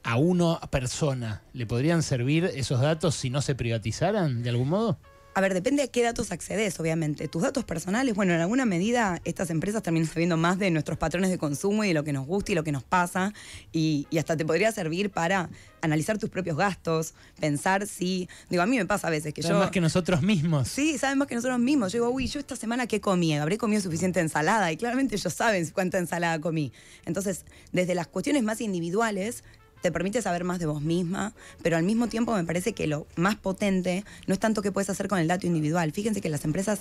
a 0.05 0.17
uno, 0.17 0.59
a 0.61 0.69
persona, 0.69 1.41
¿le 1.53 1.65
podrían 1.65 2.03
servir 2.03 2.45
esos 2.53 2.79
datos 2.79 3.15
si 3.15 3.31
no 3.31 3.41
se 3.41 3.55
privatizaran 3.55 4.43
de 4.43 4.51
algún 4.51 4.69
modo? 4.69 4.99
A 5.33 5.41
ver, 5.41 5.53
depende 5.53 5.83
a 5.83 5.87
qué 5.87 6.01
datos 6.03 6.31
accedes, 6.31 6.79
obviamente. 6.79 7.27
Tus 7.27 7.41
datos 7.41 7.65
personales, 7.65 8.15
bueno, 8.15 8.33
en 8.33 8.39
alguna 8.39 8.65
medida 8.65 9.19
estas 9.25 9.49
empresas 9.49 9.83
terminan 9.83 10.07
sabiendo 10.07 10.37
más 10.37 10.59
de 10.59 10.71
nuestros 10.71 10.97
patrones 10.97 11.29
de 11.29 11.37
consumo 11.37 11.83
y 11.83 11.89
de 11.89 11.93
lo 11.95 12.05
que 12.05 12.13
nos 12.13 12.25
gusta 12.25 12.53
y 12.53 12.55
lo 12.55 12.63
que 12.63 12.71
nos 12.71 12.83
pasa. 12.83 13.33
Y, 13.73 14.07
y 14.11 14.19
hasta 14.19 14.37
te 14.37 14.45
podría 14.45 14.71
servir 14.71 15.09
para 15.09 15.49
analizar 15.81 16.17
tus 16.19 16.29
propios 16.29 16.55
gastos, 16.55 17.15
pensar 17.41 17.85
si. 17.85 18.29
Digo, 18.49 18.61
a 18.63 18.65
mí 18.65 18.77
me 18.77 18.85
pasa 18.85 19.07
a 19.07 19.09
veces 19.09 19.33
que 19.33 19.41
Saben 19.41 19.57
yo. 19.57 19.63
más 19.63 19.71
que 19.71 19.81
nosotros 19.81 20.21
mismos. 20.21 20.69
Sí, 20.69 20.97
saben 20.99 21.17
más 21.17 21.27
que 21.27 21.35
nosotros 21.35 21.59
mismos. 21.59 21.91
Yo 21.91 21.97
digo, 21.97 22.11
uy, 22.11 22.27
yo 22.27 22.39
esta 22.39 22.55
semana 22.55 22.87
qué 22.87 23.01
comí, 23.01 23.35
habré 23.35 23.57
comido 23.57 23.81
suficiente 23.81 24.21
ensalada 24.21 24.71
y 24.71 24.77
claramente 24.77 25.15
ellos 25.15 25.33
saben 25.33 25.67
cuánta 25.71 25.97
ensalada 25.97 26.39
comí. 26.39 26.71
Entonces, 27.05 27.43
desde 27.73 27.93
las 27.93 28.07
cuestiones 28.07 28.43
más 28.43 28.61
individuales, 28.61 29.43
te 29.85 29.91
permite 29.91 30.19
saber 30.23 30.43
más 30.45 30.57
de 30.57 30.65
vos 30.65 30.81
misma, 30.81 31.35
pero 31.61 31.77
al 31.77 31.83
mismo 31.83 32.07
tiempo 32.07 32.35
me 32.35 32.43
parece 32.43 32.73
que 32.73 32.87
lo 32.87 33.05
más 33.15 33.35
potente 33.35 34.03
no 34.25 34.33
es 34.33 34.39
tanto 34.39 34.63
que 34.63 34.71
puedes 34.71 34.89
hacer 34.89 35.07
con 35.07 35.19
el 35.19 35.27
dato 35.27 35.45
individual. 35.45 35.91
Fíjense 35.91 36.21
que 36.21 36.29
las 36.29 36.43
empresas 36.43 36.79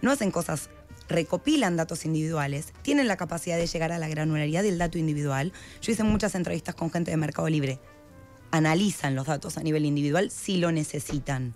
no 0.00 0.10
hacen 0.10 0.30
cosas 0.30 0.70
recopilan 1.06 1.76
datos 1.76 2.06
individuales, 2.06 2.72
tienen 2.80 3.08
la 3.08 3.18
capacidad 3.18 3.58
de 3.58 3.66
llegar 3.66 3.92
a 3.92 3.98
la 3.98 4.08
granularidad 4.08 4.62
del 4.62 4.78
dato 4.78 4.96
individual. 4.96 5.52
Yo 5.82 5.92
hice 5.92 6.02
muchas 6.02 6.34
entrevistas 6.34 6.74
con 6.74 6.90
gente 6.90 7.10
de 7.10 7.18
Mercado 7.18 7.46
Libre. 7.50 7.78
Analizan 8.52 9.14
los 9.14 9.26
datos 9.26 9.58
a 9.58 9.62
nivel 9.62 9.84
individual 9.84 10.30
si 10.30 10.56
lo 10.56 10.72
necesitan. 10.72 11.52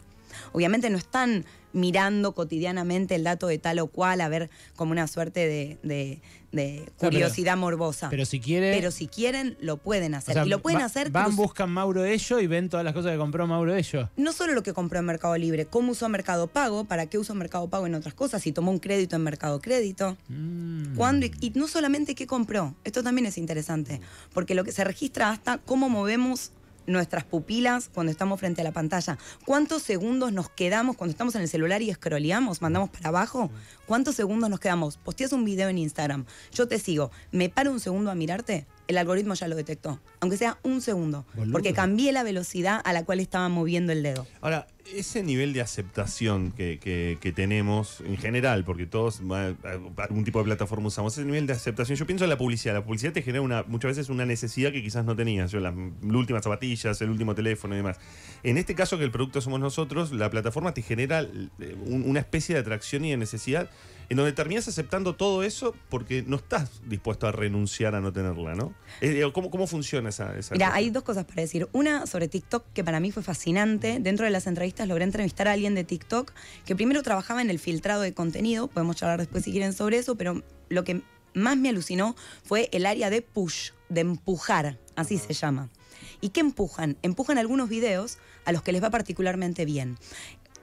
Obviamente 0.52 0.90
no 0.90 0.98
están 0.98 1.46
mirando 1.72 2.32
cotidianamente 2.34 3.14
el 3.14 3.24
dato 3.24 3.46
de 3.46 3.58
tal 3.58 3.78
o 3.78 3.86
cual 3.86 4.20
a 4.20 4.28
ver 4.28 4.50
como 4.76 4.92
una 4.92 5.06
suerte 5.06 5.46
de, 5.46 5.78
de- 5.82 6.20
de 6.52 6.84
pero- 6.98 7.10
curiosidad 7.12 7.56
morbosa. 7.56 8.10
Pero 8.10 8.24
si 8.24 8.40
quiere. 8.40 8.72
Pero 8.74 8.90
si 8.90 9.06
quieren, 9.06 9.56
lo 9.60 9.76
pueden 9.76 10.14
hacer. 10.16 10.32
o 10.32 10.34
sea, 10.34 10.46
y 10.46 10.48
lo 10.48 10.60
pueden 10.60 10.80
va- 10.80 10.84
hacer 10.86 11.10
Van, 11.10 11.36
buscan 11.36 11.70
Mauro 11.70 12.04
Ello 12.04 12.40
y 12.40 12.48
ven 12.48 12.68
todas 12.68 12.82
las 12.84 12.92
cosas 12.92 13.12
que 13.12 13.18
compró 13.18 13.46
Mauro 13.46 13.72
Ello. 13.74 14.10
no 14.16 14.32
solo 14.32 14.52
lo 14.54 14.64
que 14.64 14.72
compró 14.72 14.98
en 14.98 15.04
Mercado 15.04 15.36
Libre, 15.36 15.66
cómo 15.66 15.92
usó 15.92 16.08
Mercado 16.08 16.48
Pago, 16.48 16.84
para 16.86 17.06
qué 17.06 17.18
usó 17.18 17.34
Mercado 17.36 17.68
Pago 17.68 17.86
en 17.86 17.94
otras 17.94 18.14
cosas, 18.14 18.42
si 18.42 18.50
tomó 18.50 18.72
un 18.72 18.80
crédito 18.80 19.14
en 19.14 19.22
Mercado 19.22 19.60
Crédito, 19.60 20.16
Mm. 20.28 20.96
cuándo 20.96 21.26
y, 21.26 21.32
y 21.40 21.50
no 21.54 21.68
solamente 21.68 22.16
qué 22.16 22.26
compró. 22.26 22.74
Esto 22.82 23.04
también 23.04 23.26
es 23.26 23.38
interesante, 23.38 24.00
porque 24.34 24.56
lo 24.56 24.64
que 24.64 24.72
se 24.72 24.82
registra 24.82 25.30
hasta 25.30 25.58
cómo 25.58 25.88
movemos 25.88 26.50
nuestras 26.92 27.24
pupilas 27.24 27.90
cuando 27.92 28.12
estamos 28.12 28.40
frente 28.40 28.60
a 28.60 28.64
la 28.64 28.72
pantalla. 28.72 29.18
¿Cuántos 29.44 29.82
segundos 29.82 30.32
nos 30.32 30.50
quedamos 30.50 30.96
cuando 30.96 31.12
estamos 31.12 31.34
en 31.34 31.42
el 31.42 31.48
celular 31.48 31.82
y 31.82 31.92
scrolleamos, 31.92 32.62
mandamos 32.62 32.90
para 32.90 33.08
abajo? 33.08 33.50
¿Cuántos 33.90 34.14
segundos 34.14 34.48
nos 34.48 34.60
quedamos? 34.60 34.98
Posteas 34.98 35.32
un 35.32 35.44
video 35.44 35.68
en 35.68 35.76
Instagram, 35.76 36.24
yo 36.52 36.68
te 36.68 36.78
sigo, 36.78 37.10
me 37.32 37.48
paro 37.48 37.72
un 37.72 37.80
segundo 37.80 38.12
a 38.12 38.14
mirarte, 38.14 38.68
el 38.86 38.96
algoritmo 38.98 39.34
ya 39.34 39.48
lo 39.48 39.56
detectó, 39.56 40.00
aunque 40.20 40.36
sea 40.36 40.58
un 40.62 40.80
segundo, 40.80 41.26
Boludo. 41.34 41.50
porque 41.52 41.72
cambié 41.72 42.12
la 42.12 42.22
velocidad 42.22 42.80
a 42.84 42.92
la 42.92 43.04
cual 43.04 43.18
estaba 43.18 43.48
moviendo 43.48 43.90
el 43.90 44.04
dedo. 44.04 44.28
Ahora, 44.42 44.68
ese 44.94 45.22
nivel 45.24 45.52
de 45.52 45.60
aceptación 45.60 46.52
que, 46.52 46.78
que- 46.80 47.18
que 47.20 47.32
tenemos 47.32 48.00
en 48.04 48.16
general, 48.16 48.64
porque 48.64 48.86
todos 48.86 49.20
algún 49.20 50.24
tipo 50.24 50.38
de 50.40 50.44
plataforma 50.44 50.88
usamos, 50.88 51.12
ese 51.16 51.24
nivel 51.24 51.46
de 51.48 51.52
aceptación, 51.52 51.96
yo 51.96 52.06
pienso 52.06 52.24
en 52.24 52.30
la 52.30 52.38
publicidad. 52.38 52.74
La 52.74 52.84
publicidad 52.84 53.12
te 53.12 53.22
genera 53.22 53.42
una, 53.42 53.62
muchas 53.64 53.90
veces 53.90 54.08
una 54.08 54.24
necesidad 54.26 54.72
que 54.72 54.82
quizás 54.82 55.04
no 55.04 55.14
tenías. 55.14 55.52
Yo, 55.52 55.60
las 55.60 55.74
últimas 56.02 56.42
zapatillas, 56.42 57.00
el 57.02 57.10
último 57.10 57.34
teléfono 57.36 57.74
y 57.74 57.76
demás. 57.78 57.98
En 58.42 58.56
este 58.58 58.74
caso, 58.74 58.98
que 58.98 59.04
el 59.04 59.12
producto 59.12 59.40
somos 59.40 59.60
nosotros, 59.60 60.10
la 60.12 60.28
plataforma 60.30 60.74
te 60.74 60.82
genera 60.82 61.20
eh, 61.20 61.76
un- 61.86 62.04
una 62.08 62.18
especie 62.20 62.54
de 62.56 62.60
atracción 62.62 63.04
y 63.04 63.10
de 63.10 63.16
necesidad 63.16 63.70
en 64.10 64.16
donde 64.16 64.32
terminas 64.32 64.66
aceptando 64.66 65.14
todo 65.14 65.44
eso 65.44 65.74
porque 65.88 66.22
no 66.26 66.36
estás 66.36 66.82
dispuesto 66.84 67.28
a 67.28 67.32
renunciar 67.32 67.94
a 67.94 68.00
no 68.00 68.12
tenerla, 68.12 68.56
¿no? 68.56 68.74
Eh, 69.00 69.22
¿Cómo, 69.32 69.50
cómo 69.50 69.68
funciona 69.68 70.08
esa, 70.08 70.36
esa 70.36 70.54
Mira, 70.54 70.66
cosa? 70.66 70.76
hay 70.76 70.90
dos 70.90 71.04
cosas 71.04 71.24
para 71.24 71.42
decir. 71.42 71.68
Una 71.72 72.06
sobre 72.06 72.26
TikTok 72.26 72.64
que 72.74 72.82
para 72.82 72.98
mí 72.98 73.12
fue 73.12 73.22
fascinante. 73.22 73.98
Dentro 74.00 74.24
de 74.26 74.32
las 74.32 74.48
entrevistas 74.48 74.88
logré 74.88 75.04
entrevistar 75.04 75.46
a 75.46 75.52
alguien 75.52 75.76
de 75.76 75.84
TikTok 75.84 76.32
que 76.66 76.74
primero 76.74 77.04
trabajaba 77.04 77.40
en 77.40 77.50
el 77.50 77.60
filtrado 77.60 78.02
de 78.02 78.12
contenido. 78.12 78.66
Podemos 78.66 78.96
charlar 78.96 79.20
después 79.20 79.44
si 79.44 79.52
quieren 79.52 79.72
sobre 79.72 79.98
eso, 79.98 80.16
pero 80.16 80.42
lo 80.68 80.82
que 80.82 81.02
más 81.32 81.56
me 81.56 81.68
alucinó 81.68 82.16
fue 82.42 82.68
el 82.72 82.86
área 82.86 83.10
de 83.10 83.22
push, 83.22 83.70
de 83.88 84.00
empujar, 84.00 84.76
así 84.96 85.18
se 85.18 85.34
llama. 85.34 85.70
¿Y 86.20 86.30
qué 86.30 86.40
empujan? 86.40 86.98
Empujan 87.02 87.38
algunos 87.38 87.68
videos 87.68 88.18
a 88.44 88.50
los 88.50 88.62
que 88.62 88.72
les 88.72 88.82
va 88.82 88.90
particularmente 88.90 89.64
bien. 89.64 89.98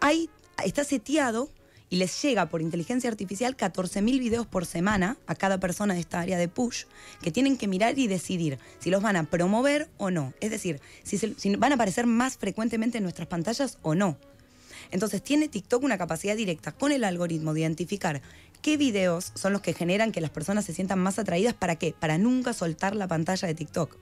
Hay, 0.02 0.30
está 0.66 0.84
seteado 0.84 1.50
y 1.90 1.96
les 1.98 2.22
llega 2.22 2.48
por 2.50 2.62
inteligencia 2.62 3.10
artificial 3.10 3.56
14.000 3.56 4.20
videos 4.20 4.46
por 4.46 4.66
semana 4.66 5.18
a 5.26 5.36
cada 5.36 5.58
persona 5.60 5.94
de 5.94 6.02
esta 6.02 6.20
área 6.20 6.38
de 6.38 6.48
push 6.50 6.84
que 7.22 7.32
tienen 7.32 7.58
que 7.58 7.68
mirar 7.68 7.98
y 7.98 8.08
decidir 8.08 8.60
si 8.80 8.90
los 8.90 9.02
van 9.02 9.16
a 9.16 9.24
promover 9.24 9.88
o 9.98 10.12
no. 10.12 10.34
Es 10.42 10.52
decir, 10.52 10.82
si, 11.04 11.18
se- 11.18 11.34
si 11.38 11.56
van 11.56 11.72
a 11.72 11.76
aparecer 11.76 12.06
más 12.06 12.38
frecuentemente 12.38 12.98
en 12.98 13.04
nuestras 13.04 13.28
pantallas 13.30 13.78
o 13.84 13.96
no. 13.96 14.18
Entonces 14.92 15.22
tiene 15.22 15.48
TikTok 15.48 15.84
una 15.84 15.98
capacidad 15.98 16.36
directa 16.36 16.72
con 16.72 16.92
el 16.92 17.04
algoritmo 17.04 17.54
de 17.54 17.62
identificar 17.62 18.22
qué 18.62 18.76
videos 18.78 19.32
son 19.36 19.54
los 19.54 19.62
que 19.62 19.74
generan 19.74 20.12
que 20.12 20.20
las 20.22 20.30
personas 20.32 20.66
se 20.66 20.74
sientan 20.74 21.00
más 21.00 21.20
atraídas. 21.20 21.54
¿Para 21.54 21.76
qué? 21.78 21.94
Para 21.98 22.18
nunca 22.18 22.54
soltar 22.54 22.96
la 22.96 23.08
pantalla 23.08 23.48
de 23.48 23.56
TikTok. 23.56 23.96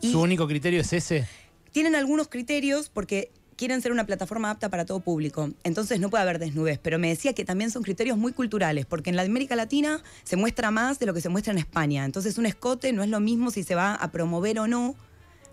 Y 0.00 0.12
Su 0.12 0.20
único 0.20 0.46
criterio 0.48 0.80
es 0.80 0.92
ese. 0.92 1.26
tienen 1.72 1.94
algunos 1.94 2.28
criterios 2.28 2.88
porque 2.88 3.30
quieren 3.60 3.82
ser 3.82 3.92
una 3.92 4.06
plataforma 4.06 4.50
apta 4.50 4.70
para 4.70 4.86
todo 4.86 5.00
público. 5.00 5.50
Entonces 5.64 6.00
no 6.00 6.08
puede 6.08 6.22
haber 6.22 6.38
desnudez. 6.38 6.78
Pero 6.82 6.98
me 6.98 7.08
decía 7.10 7.34
que 7.34 7.44
también 7.44 7.70
son 7.70 7.82
criterios 7.82 8.16
muy 8.16 8.32
culturales, 8.32 8.86
porque 8.86 9.10
en 9.10 9.16
la 9.16 9.22
América 9.22 9.54
Latina 9.54 10.02
se 10.24 10.38
muestra 10.38 10.70
más 10.70 10.98
de 10.98 11.04
lo 11.04 11.12
que 11.12 11.20
se 11.20 11.28
muestra 11.28 11.52
en 11.52 11.58
España. 11.58 12.06
Entonces 12.06 12.38
un 12.38 12.46
escote 12.46 12.90
no 12.94 13.02
es 13.02 13.10
lo 13.10 13.20
mismo 13.20 13.50
si 13.50 13.62
se 13.62 13.74
va 13.74 13.94
a 13.94 14.10
promover 14.10 14.58
o 14.60 14.66
no 14.66 14.96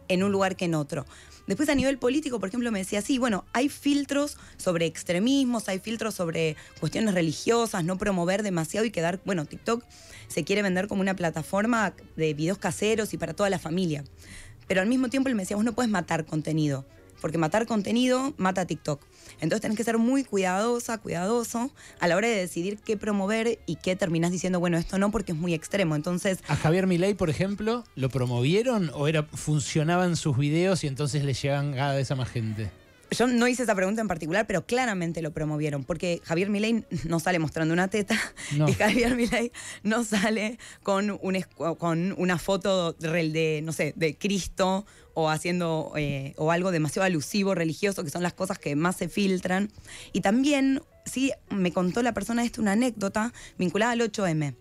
en 0.08 0.24
un 0.24 0.32
lugar 0.32 0.56
que 0.56 0.64
en 0.64 0.76
otro. 0.76 1.06
Después 1.48 1.68
a 1.68 1.76
nivel 1.76 1.98
político, 1.98 2.40
por 2.40 2.48
ejemplo, 2.48 2.72
me 2.72 2.80
decía, 2.80 3.02
sí, 3.02 3.18
bueno, 3.18 3.44
hay 3.52 3.68
filtros 3.68 4.38
sobre 4.56 4.86
extremismos, 4.86 5.68
hay 5.68 5.80
filtros 5.80 6.16
sobre 6.16 6.56
cuestiones 6.80 7.14
religiosas, 7.14 7.84
no 7.84 7.98
promover 7.98 8.42
demasiado 8.42 8.86
y 8.86 8.92
quedar, 8.92 9.20
bueno, 9.26 9.44
TikTok 9.44 9.84
se 10.30 10.46
quiere 10.46 10.62
vender 10.62 10.88
como 10.88 11.02
una 11.02 11.18
plataforma 11.18 11.94
de 12.16 12.34
videos 12.34 12.58
caseros 12.58 13.14
y 13.14 13.18
para 13.18 13.34
toda 13.34 13.50
la 13.50 13.60
familia. 13.60 14.06
Pero 14.66 14.80
al 14.80 14.88
mismo 14.88 15.10
tiempo 15.10 15.28
él 15.28 15.36
me 15.36 15.44
decía, 15.44 15.58
vos 15.58 15.66
no 15.66 15.74
puedes 15.74 15.92
matar 15.92 16.26
contenido, 16.26 16.86
porque 17.28 17.38
matar 17.38 17.66
contenido 17.68 18.34
mata 18.38 18.62
a 18.62 18.66
TikTok. 18.66 19.02
Entonces 19.42 19.60
tenés 19.60 19.76
que 19.76 19.84
ser 19.84 19.98
muy 19.98 20.24
cuidadosa, 20.24 20.98
cuidadoso 20.98 21.72
a 22.00 22.08
la 22.08 22.16
hora 22.16 22.30
de 22.30 22.36
decidir 22.38 22.78
qué 22.78 22.96
promover 22.96 23.60
y 23.66 23.76
qué 23.76 23.98
terminás 23.98 24.32
diciendo, 24.32 24.62
bueno, 24.62 24.78
esto 24.78 24.98
no 24.98 25.12
porque 25.12 25.34
es 25.34 25.38
muy 25.38 25.54
extremo. 25.54 25.94
Entonces, 25.98 26.40
A 26.48 26.56
Javier 26.56 26.88
Milei, 26.88 27.16
por 27.16 27.30
ejemplo, 27.30 27.84
¿lo 27.96 28.08
promovieron 28.08 28.92
o 28.94 29.10
era 29.10 29.24
funcionaban 29.24 30.16
sus 30.16 30.38
videos 30.38 30.86
y 30.86 30.88
entonces 30.88 31.26
le 31.26 31.34
llegan 31.34 31.74
cada 31.74 31.96
vez 31.96 32.10
a 32.12 32.16
más 32.16 32.30
gente? 32.30 32.72
Yo 33.12 33.28
no 33.28 33.48
hice 33.48 33.64
esa 33.64 33.74
pregunta 33.76 34.02
en 34.02 34.08
particular, 34.08 34.48
pero 34.48 34.66
claramente 34.66 35.22
lo 35.22 35.32
promovieron, 35.32 35.84
porque 35.84 36.22
Javier 36.26 36.50
Milei 36.50 36.84
no 37.06 37.20
sale 37.20 37.40
mostrando 37.40 37.74
una 37.74 37.88
teta 37.90 38.18
No. 38.58 38.68
y 38.70 38.74
Javier 38.74 39.16
Milei 39.16 39.52
no 39.84 40.04
sale 40.06 40.60
con, 40.84 41.12
un 41.22 41.36
escu- 41.36 41.78
con 41.78 42.14
una 42.18 42.38
foto 42.38 42.94
de, 42.94 43.30
de, 43.30 43.62
no 43.64 43.72
sé, 43.74 43.94
de 43.98 44.18
Cristo 44.18 44.86
o 45.20 45.32
haciendo 45.32 45.94
eh, 45.96 46.36
o 46.38 46.52
algo 46.52 46.70
demasiado 46.70 47.04
alusivo, 47.08 47.56
religioso, 47.56 48.04
que 48.04 48.12
son 48.12 48.22
las 48.22 48.34
cosas 48.34 48.60
que 48.60 48.76
más 48.76 48.98
se 48.98 49.10
filtran. 49.10 49.72
Y 50.14 50.22
también, 50.22 50.84
sí, 51.06 51.32
me 51.50 51.72
contó 51.74 52.04
la 52.04 52.14
persona 52.14 52.44
esta 52.44 52.62
una 52.62 52.74
anécdota 52.74 53.34
vinculada 53.58 53.94
al 53.94 54.02
8M 54.02 54.54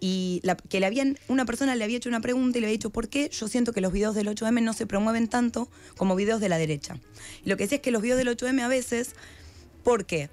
y 0.00 0.40
la- 0.42 0.56
que 0.56 0.80
le 0.80 0.86
habían, 0.86 1.16
una 1.28 1.44
persona 1.44 1.76
le 1.76 1.84
había 1.84 1.98
hecho 1.98 2.08
una 2.08 2.20
pregunta 2.20 2.58
y 2.58 2.60
le 2.60 2.66
había 2.66 2.72
dicho, 2.72 2.90
¿por 2.90 3.08
qué 3.08 3.28
yo 3.28 3.46
siento 3.46 3.72
que 3.72 3.80
los 3.80 3.92
videos 3.92 4.16
del 4.16 4.26
8M 4.26 4.60
no 4.62 4.72
se 4.72 4.84
promueven 4.84 5.28
tanto 5.28 5.68
como 5.96 6.16
videos 6.16 6.40
de 6.40 6.48
la 6.48 6.58
derecha? 6.58 6.98
Y 7.44 7.48
lo 7.48 7.56
que 7.56 7.62
decía 7.64 7.76
es 7.76 7.82
que 7.82 7.92
los 7.92 8.02
videos 8.02 8.18
del 8.18 8.26
8M 8.36 8.62
a 8.64 8.68
veces, 8.68 9.10
porque 9.84 10.28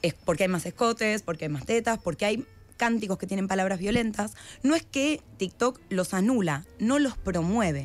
es 0.00 0.14
porque 0.14 0.44
hay 0.44 0.48
más 0.48 0.64
escotes, 0.64 1.20
porque 1.20 1.44
hay 1.44 1.50
más 1.50 1.66
tetas, 1.66 1.98
porque 1.98 2.24
hay 2.24 2.46
cánticos 2.78 3.18
que 3.18 3.26
tienen 3.26 3.46
palabras 3.46 3.78
violentas. 3.78 4.32
No 4.62 4.74
es 4.74 4.84
que 4.84 5.20
TikTok 5.36 5.78
los 5.90 6.14
anula, 6.14 6.64
no 6.78 6.98
los 6.98 7.18
promueve. 7.18 7.82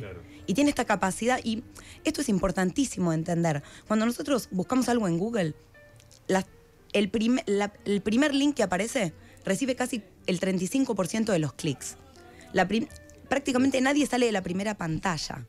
Y 0.50 0.54
tiene 0.54 0.70
esta 0.70 0.84
capacidad, 0.84 1.38
y 1.44 1.62
esto 2.02 2.22
es 2.22 2.28
importantísimo 2.28 3.12
de 3.12 3.18
entender. 3.18 3.62
Cuando 3.86 4.04
nosotros 4.04 4.48
buscamos 4.50 4.88
algo 4.88 5.06
en 5.06 5.16
Google, 5.16 5.54
el, 6.26 6.42
el 6.92 8.00
primer 8.02 8.34
link 8.34 8.56
que 8.56 8.64
aparece 8.64 9.12
recibe 9.44 9.76
casi 9.76 10.02
el 10.26 10.40
35% 10.40 11.26
de 11.26 11.38
los 11.38 11.52
clics. 11.52 11.96
Prácticamente 13.28 13.80
nadie 13.80 14.08
sale 14.08 14.26
de 14.26 14.32
la 14.32 14.42
primera 14.42 14.76
pantalla. 14.76 15.46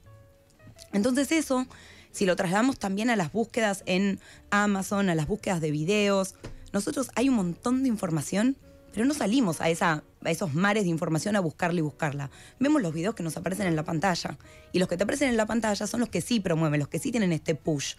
Entonces 0.94 1.32
eso, 1.32 1.66
si 2.12 2.28
lo 2.28 2.36
trasladamos 2.36 2.78
también 2.78 3.10
a 3.10 3.16
las 3.16 3.32
búsquedas 3.32 3.82
en 3.88 4.20
Amazon, 4.52 5.10
a 5.10 5.16
las 5.16 5.26
búsquedas 5.26 5.62
de 5.62 5.72
videos, 5.72 6.36
nosotros 6.74 7.10
hay 7.16 7.28
un 7.28 7.38
montón 7.38 7.82
de 7.82 7.90
información, 7.90 8.56
pero 8.94 9.06
no 9.06 9.14
salimos 9.14 9.62
a, 9.62 9.70
esos 9.70 10.54
mares 10.54 10.84
de 10.84 10.90
información 10.90 11.36
a 11.36 11.40
buscarla 11.40 11.80
y 11.80 11.82
buscarla. 11.82 12.30
Vemos 12.60 12.82
los 12.82 12.94
videos 12.94 13.16
que 13.16 13.24
nos 13.24 13.38
aparecen 13.38 13.68
en 13.68 13.76
la 13.76 13.84
pantalla. 13.84 14.38
Y 14.72 14.80
los 14.80 14.88
que 14.88 14.98
te 14.98 15.04
aparecen 15.04 15.30
en 15.30 15.38
la 15.38 15.46
pantalla 15.46 15.88
son 15.88 16.00
los 16.02 16.10
que 16.10 16.22
sí 16.22 16.40
promueven, 16.40 16.80
los 16.80 16.90
que 16.90 17.00
sí 17.00 17.12
tienen 17.12 17.32
este 17.32 17.56
push. 17.56 17.96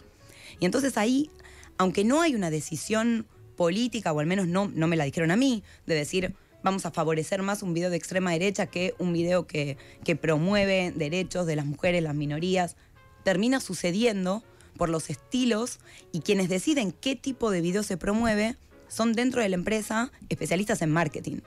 Y 0.59 0.65
entonces 0.65 0.97
ahí, 0.97 1.29
aunque 1.77 2.03
no 2.03 2.21
hay 2.21 2.35
una 2.35 2.49
decisión 2.49 3.25
política, 3.55 4.11
o 4.13 4.19
al 4.19 4.25
menos 4.25 4.47
no, 4.47 4.67
no 4.73 4.87
me 4.87 4.95
la 4.95 5.05
dijeron 5.05 5.31
a 5.31 5.35
mí, 5.35 5.63
de 5.85 5.95
decir 5.95 6.35
vamos 6.63 6.85
a 6.85 6.91
favorecer 6.91 7.41
más 7.41 7.61
un 7.61 7.73
video 7.73 7.89
de 7.89 7.97
extrema 7.97 8.31
derecha 8.31 8.67
que 8.67 8.95
un 8.97 9.11
video 9.11 9.45
que, 9.45 9.77
que 10.05 10.15
promueve 10.15 10.93
derechos 10.95 11.45
de 11.45 11.57
las 11.57 11.65
mujeres, 11.65 12.01
las 12.01 12.15
minorías, 12.15 12.77
termina 13.23 13.59
sucediendo 13.59 14.43
por 14.77 14.89
los 14.89 15.09
estilos 15.09 15.79
y 16.11 16.21
quienes 16.21 16.49
deciden 16.49 16.91
qué 16.93 17.15
tipo 17.15 17.51
de 17.51 17.61
video 17.61 17.83
se 17.83 17.97
promueve 17.97 18.55
son 18.93 19.13
dentro 19.13 19.41
de 19.41 19.49
la 19.49 19.55
empresa 19.55 20.11
especialistas 20.29 20.81
en 20.81 20.91
marketing. 20.91 21.37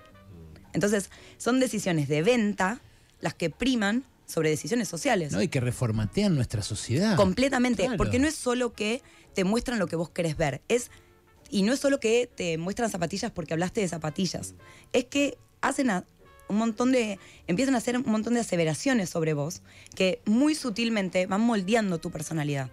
Entonces, 0.72 1.10
son 1.38 1.60
decisiones 1.60 2.08
de 2.08 2.22
venta 2.22 2.80
las 3.20 3.34
que 3.34 3.50
priman 3.50 4.04
sobre 4.26 4.50
decisiones 4.50 4.88
sociales. 4.88 5.32
¿no? 5.32 5.40
Y 5.40 5.48
que 5.48 5.60
reformatean 5.60 6.34
nuestra 6.34 6.62
sociedad. 6.62 7.16
Completamente, 7.16 7.84
Claro. 7.84 7.96
porque 7.96 8.18
no 8.18 8.26
es 8.26 8.34
solo 8.34 8.72
que 8.72 9.00
te 9.34 9.44
muestran 9.44 9.78
lo 9.78 9.86
que 9.86 9.96
vos 9.96 10.10
querés 10.10 10.36
ver, 10.36 10.60
es 10.68 10.90
y 11.48 11.62
no 11.62 11.72
es 11.72 11.78
solo 11.78 12.00
que 12.00 12.28
te 12.34 12.58
muestran 12.58 12.90
zapatillas 12.90 13.30
porque 13.30 13.54
hablaste 13.54 13.80
de 13.80 13.86
zapatillas, 13.88 14.54
es 14.92 15.04
que 15.04 15.38
hacen 15.60 15.90
a- 15.90 16.04
un 16.48 16.56
montón 16.58 16.90
de 16.92 17.18
empiezan 17.46 17.74
a 17.74 17.78
hacer 17.78 17.96
un 17.98 18.04
montón 18.10 18.34
de 18.34 18.40
aseveraciones 18.40 19.10
sobre 19.10 19.32
vos 19.32 19.62
que 19.94 20.20
muy 20.26 20.54
sutilmente 20.56 21.26
van 21.26 21.40
moldeando 21.40 21.98
tu 21.98 22.10
personalidad. 22.10 22.70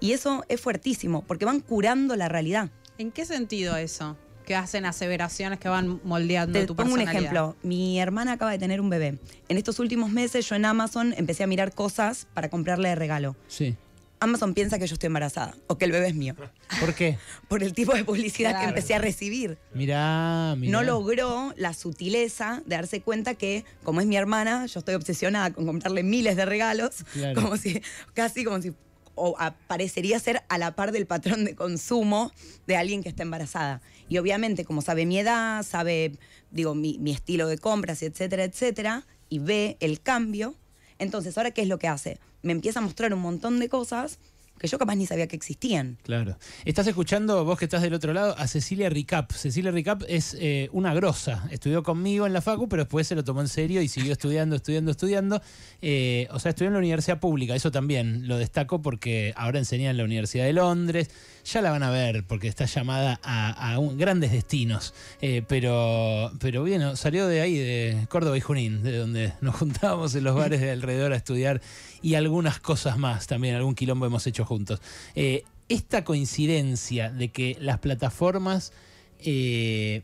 Y 0.00 0.12
eso 0.12 0.44
es 0.48 0.60
fuertísimo, 0.60 1.22
porque 1.26 1.44
van 1.44 1.60
curando 1.60 2.16
la 2.16 2.28
realidad. 2.28 2.70
¿En 2.98 3.10
qué 3.12 3.24
sentido 3.24 3.76
eso? 3.76 4.16
Que 4.46 4.54
hacen 4.54 4.86
aseveraciones 4.86 5.58
que 5.58 5.68
van 5.68 6.00
moldeando 6.04 6.58
Te 6.58 6.66
tu 6.66 6.76
pongo 6.76 6.94
un 6.94 7.00
ejemplo. 7.00 7.56
Mi 7.62 7.98
hermana 8.00 8.32
acaba 8.32 8.52
de 8.52 8.58
tener 8.58 8.80
un 8.80 8.88
bebé. 8.88 9.18
En 9.48 9.58
estos 9.58 9.78
últimos 9.80 10.10
meses 10.10 10.48
yo 10.48 10.54
en 10.54 10.64
Amazon 10.64 11.14
empecé 11.16 11.42
a 11.42 11.46
mirar 11.46 11.74
cosas 11.74 12.26
para 12.32 12.48
comprarle 12.48 12.88
de 12.90 12.94
regalo. 12.94 13.36
Sí. 13.48 13.76
Amazon 14.18 14.54
piensa 14.54 14.78
que 14.78 14.86
yo 14.86 14.94
estoy 14.94 15.08
embarazada 15.08 15.54
o 15.66 15.76
que 15.76 15.84
el 15.84 15.92
bebé 15.92 16.08
es 16.08 16.14
mío. 16.14 16.34
¿Por 16.80 16.94
qué? 16.94 17.18
Por 17.48 17.62
el 17.62 17.74
tipo 17.74 17.92
de 17.92 18.02
publicidad 18.04 18.58
que 18.58 18.66
empecé 18.66 18.94
a 18.94 18.98
recibir. 18.98 19.58
Mirá, 19.74 20.54
mirá. 20.56 20.72
No 20.72 20.82
logró 20.82 21.52
la 21.56 21.74
sutileza 21.74 22.62
de 22.64 22.76
darse 22.76 23.02
cuenta 23.02 23.34
que, 23.34 23.64
como 23.82 24.00
es 24.00 24.06
mi 24.06 24.16
hermana, 24.16 24.64
yo 24.66 24.78
estoy 24.78 24.94
obsesionada 24.94 25.50
con 25.52 25.66
comprarle 25.66 26.02
miles 26.02 26.36
de 26.36 26.46
regalos, 26.46 27.04
Claro. 27.12 27.42
como 27.42 27.56
si, 27.58 27.82
casi 28.14 28.42
como 28.44 28.62
si 28.62 28.72
o 29.16 29.36
parecería 29.66 30.20
ser 30.20 30.42
a 30.48 30.58
la 30.58 30.76
par 30.76 30.92
del 30.92 31.06
patrón 31.06 31.44
de 31.44 31.56
consumo 31.56 32.32
de 32.66 32.76
alguien 32.76 33.02
que 33.02 33.08
está 33.08 33.24
embarazada. 33.24 33.82
Y 34.08 34.18
obviamente, 34.18 34.64
como 34.64 34.82
sabe 34.82 35.06
mi 35.06 35.18
edad, 35.18 35.64
sabe, 35.64 36.12
digo, 36.52 36.74
mi, 36.74 36.98
mi 36.98 37.10
estilo 37.10 37.48
de 37.48 37.58
compras, 37.58 38.02
etcétera, 38.02 38.44
etcétera, 38.44 39.04
y 39.28 39.40
ve 39.40 39.76
el 39.80 40.00
cambio, 40.00 40.54
entonces, 40.98 41.36
¿ahora 41.36 41.50
qué 41.50 41.62
es 41.62 41.68
lo 41.68 41.78
que 41.78 41.88
hace? 41.88 42.20
Me 42.42 42.52
empieza 42.52 42.78
a 42.78 42.82
mostrar 42.82 43.12
un 43.12 43.20
montón 43.20 43.58
de 43.58 43.68
cosas 43.68 44.18
que 44.58 44.68
yo 44.68 44.78
capaz 44.78 44.96
ni 44.96 45.06
sabía 45.06 45.26
que 45.26 45.36
existían. 45.36 45.98
Claro. 46.02 46.38
Estás 46.64 46.86
escuchando, 46.86 47.44
vos 47.44 47.58
que 47.58 47.66
estás 47.66 47.82
del 47.82 47.94
otro 47.94 48.12
lado, 48.12 48.34
a 48.38 48.46
Cecilia 48.46 48.88
Ricap. 48.88 49.30
Cecilia 49.32 49.70
Ricap 49.70 50.02
es 50.08 50.36
eh, 50.38 50.68
una 50.72 50.94
grosa. 50.94 51.46
Estudió 51.50 51.82
conmigo 51.82 52.26
en 52.26 52.32
la 52.32 52.40
facu, 52.40 52.68
pero 52.68 52.84
después 52.84 53.06
se 53.06 53.14
lo 53.14 53.24
tomó 53.24 53.40
en 53.40 53.48
serio 53.48 53.82
y 53.82 53.88
siguió 53.88 54.12
estudiando, 54.12 54.56
estudiando, 54.56 54.90
estudiando. 54.90 55.42
Eh, 55.82 56.28
o 56.30 56.38
sea, 56.38 56.50
estudió 56.50 56.68
en 56.68 56.74
la 56.74 56.78
universidad 56.78 57.20
pública. 57.20 57.54
Eso 57.54 57.70
también 57.70 58.26
lo 58.28 58.38
destaco 58.38 58.82
porque 58.82 59.32
ahora 59.36 59.58
enseña 59.58 59.90
en 59.90 59.96
la 59.96 60.04
Universidad 60.04 60.44
de 60.44 60.52
Londres. 60.52 61.10
Ya 61.52 61.62
la 61.62 61.70
van 61.70 61.84
a 61.84 61.90
ver 61.90 62.24
porque 62.24 62.48
está 62.48 62.64
llamada 62.64 63.20
a, 63.22 63.78
grandes 63.94 64.32
destinos. 64.32 64.94
Eh, 65.20 65.42
pero, 65.46 66.32
pero 66.40 66.62
bueno, 66.62 66.96
salió 66.96 67.28
de 67.28 67.40
ahí, 67.40 67.56
de 67.56 68.06
Córdoba 68.08 68.36
y 68.36 68.40
Junín, 68.40 68.82
de 68.82 68.96
donde 68.98 69.32
nos 69.40 69.54
juntábamos 69.54 70.14
en 70.16 70.24
los 70.24 70.34
bares 70.34 70.60
de 70.60 70.72
alrededor 70.72 71.12
a 71.12 71.16
estudiar 71.16 71.60
y 72.02 72.14
algunas 72.16 72.58
cosas 72.58 72.98
más 72.98 73.28
también, 73.28 73.54
algún 73.54 73.76
quilombo 73.76 74.06
hemos 74.06 74.26
hecho 74.26 74.44
juntos. 74.44 74.80
Eh, 75.14 75.44
esta 75.68 76.04
coincidencia 76.04 77.10
de 77.10 77.28
que 77.28 77.56
las 77.60 77.78
plataformas 77.78 78.72
eh, 79.20 80.02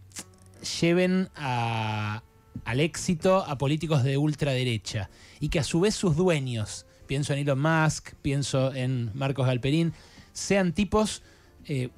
lleven 0.81 1.29
a- 1.35 2.23
al 2.65 2.81
éxito 2.81 3.45
a 3.45 3.59
políticos 3.59 4.05
de 4.05 4.17
ultraderecha 4.17 5.11
y 5.41 5.49
que 5.49 5.59
a 5.59 5.65
su 5.65 5.81
vez 5.81 5.95
sus 5.97 6.15
dueños, 6.17 6.87
pienso 7.09 7.33
en 7.33 7.41
Elon 7.41 7.61
Musk, 7.61 8.13
pienso 8.23 8.73
en 8.75 9.11
Marcos 9.15 9.47
Galperín, 9.47 9.93
sean 10.33 10.73
tipos 10.73 11.23
eh, 11.67 11.89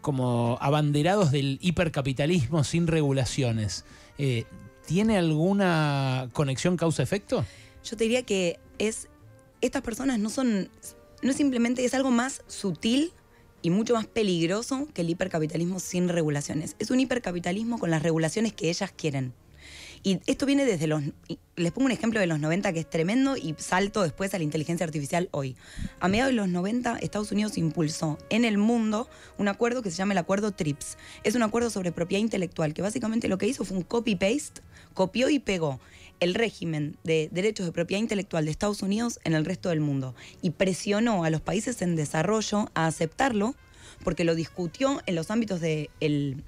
como 0.00 0.58
abanderados 0.60 1.30
del 1.30 1.58
hipercapitalismo 1.60 2.64
sin 2.64 2.86
regulaciones. 2.86 3.84
Eh, 4.16 4.44
¿Tiene 4.86 5.18
alguna 5.18 6.30
conexión 6.32 6.76
causa-efecto? 6.76 7.44
Yo 7.84 7.96
te 7.96 8.04
diría 8.04 8.22
que 8.22 8.58
es. 8.78 9.08
Estas 9.60 9.82
personas 9.82 10.18
no 10.18 10.30
son. 10.30 10.70
No 11.22 11.30
es 11.30 11.36
simplemente. 11.36 11.84
Es 11.84 11.94
algo 11.94 12.10
más 12.10 12.42
sutil 12.46 13.12
y 13.60 13.70
mucho 13.70 13.94
más 13.94 14.06
peligroso 14.06 14.88
que 14.94 15.02
el 15.02 15.10
hipercapitalismo 15.10 15.80
sin 15.80 16.08
regulaciones. 16.08 16.76
Es 16.78 16.90
un 16.90 17.00
hipercapitalismo 17.00 17.78
con 17.78 17.90
las 17.90 18.02
regulaciones 18.02 18.52
que 18.52 18.70
ellas 18.70 18.92
quieren. 18.96 19.34
Y 20.02 20.20
esto 20.26 20.46
viene 20.46 20.64
desde 20.64 20.86
los. 20.86 21.02
Les 21.56 21.72
pongo 21.72 21.86
un 21.86 21.92
ejemplo 21.92 22.20
de 22.20 22.26
los 22.26 22.38
90 22.38 22.72
que 22.72 22.80
es 22.80 22.88
tremendo 22.88 23.36
y 23.36 23.54
salto 23.58 24.02
después 24.02 24.32
a 24.32 24.38
la 24.38 24.44
inteligencia 24.44 24.84
artificial 24.86 25.28
hoy. 25.32 25.56
A 26.00 26.08
mediados 26.08 26.30
de 26.32 26.36
los 26.36 26.48
90, 26.48 26.98
Estados 27.00 27.32
Unidos 27.32 27.58
impulsó 27.58 28.16
en 28.30 28.44
el 28.44 28.58
mundo 28.58 29.08
un 29.38 29.48
acuerdo 29.48 29.82
que 29.82 29.90
se 29.90 29.96
llama 29.96 30.12
el 30.14 30.18
Acuerdo 30.18 30.52
TRIPS. 30.52 30.96
Es 31.24 31.34
un 31.34 31.42
acuerdo 31.42 31.70
sobre 31.70 31.90
propiedad 31.92 32.20
intelectual 32.22 32.74
que 32.74 32.82
básicamente 32.82 33.28
lo 33.28 33.38
que 33.38 33.48
hizo 33.48 33.64
fue 33.64 33.76
un 33.76 33.82
copy-paste, 33.82 34.62
copió 34.94 35.28
y 35.30 35.38
pegó 35.40 35.80
el 36.20 36.34
régimen 36.34 36.96
de 37.04 37.28
derechos 37.32 37.66
de 37.66 37.72
propiedad 37.72 38.00
intelectual 38.00 38.44
de 38.44 38.50
Estados 38.50 38.82
Unidos 38.82 39.20
en 39.24 39.34
el 39.34 39.44
resto 39.44 39.68
del 39.68 39.80
mundo 39.80 40.14
y 40.42 40.50
presionó 40.50 41.24
a 41.24 41.30
los 41.30 41.40
países 41.40 41.80
en 41.82 41.94
desarrollo 41.96 42.70
a 42.74 42.86
aceptarlo 42.86 43.54
porque 44.04 44.24
lo 44.24 44.34
discutió 44.34 45.00
en 45.06 45.14
los 45.16 45.30
ámbitos 45.30 45.60
de 45.60 45.90
el- 46.00 46.42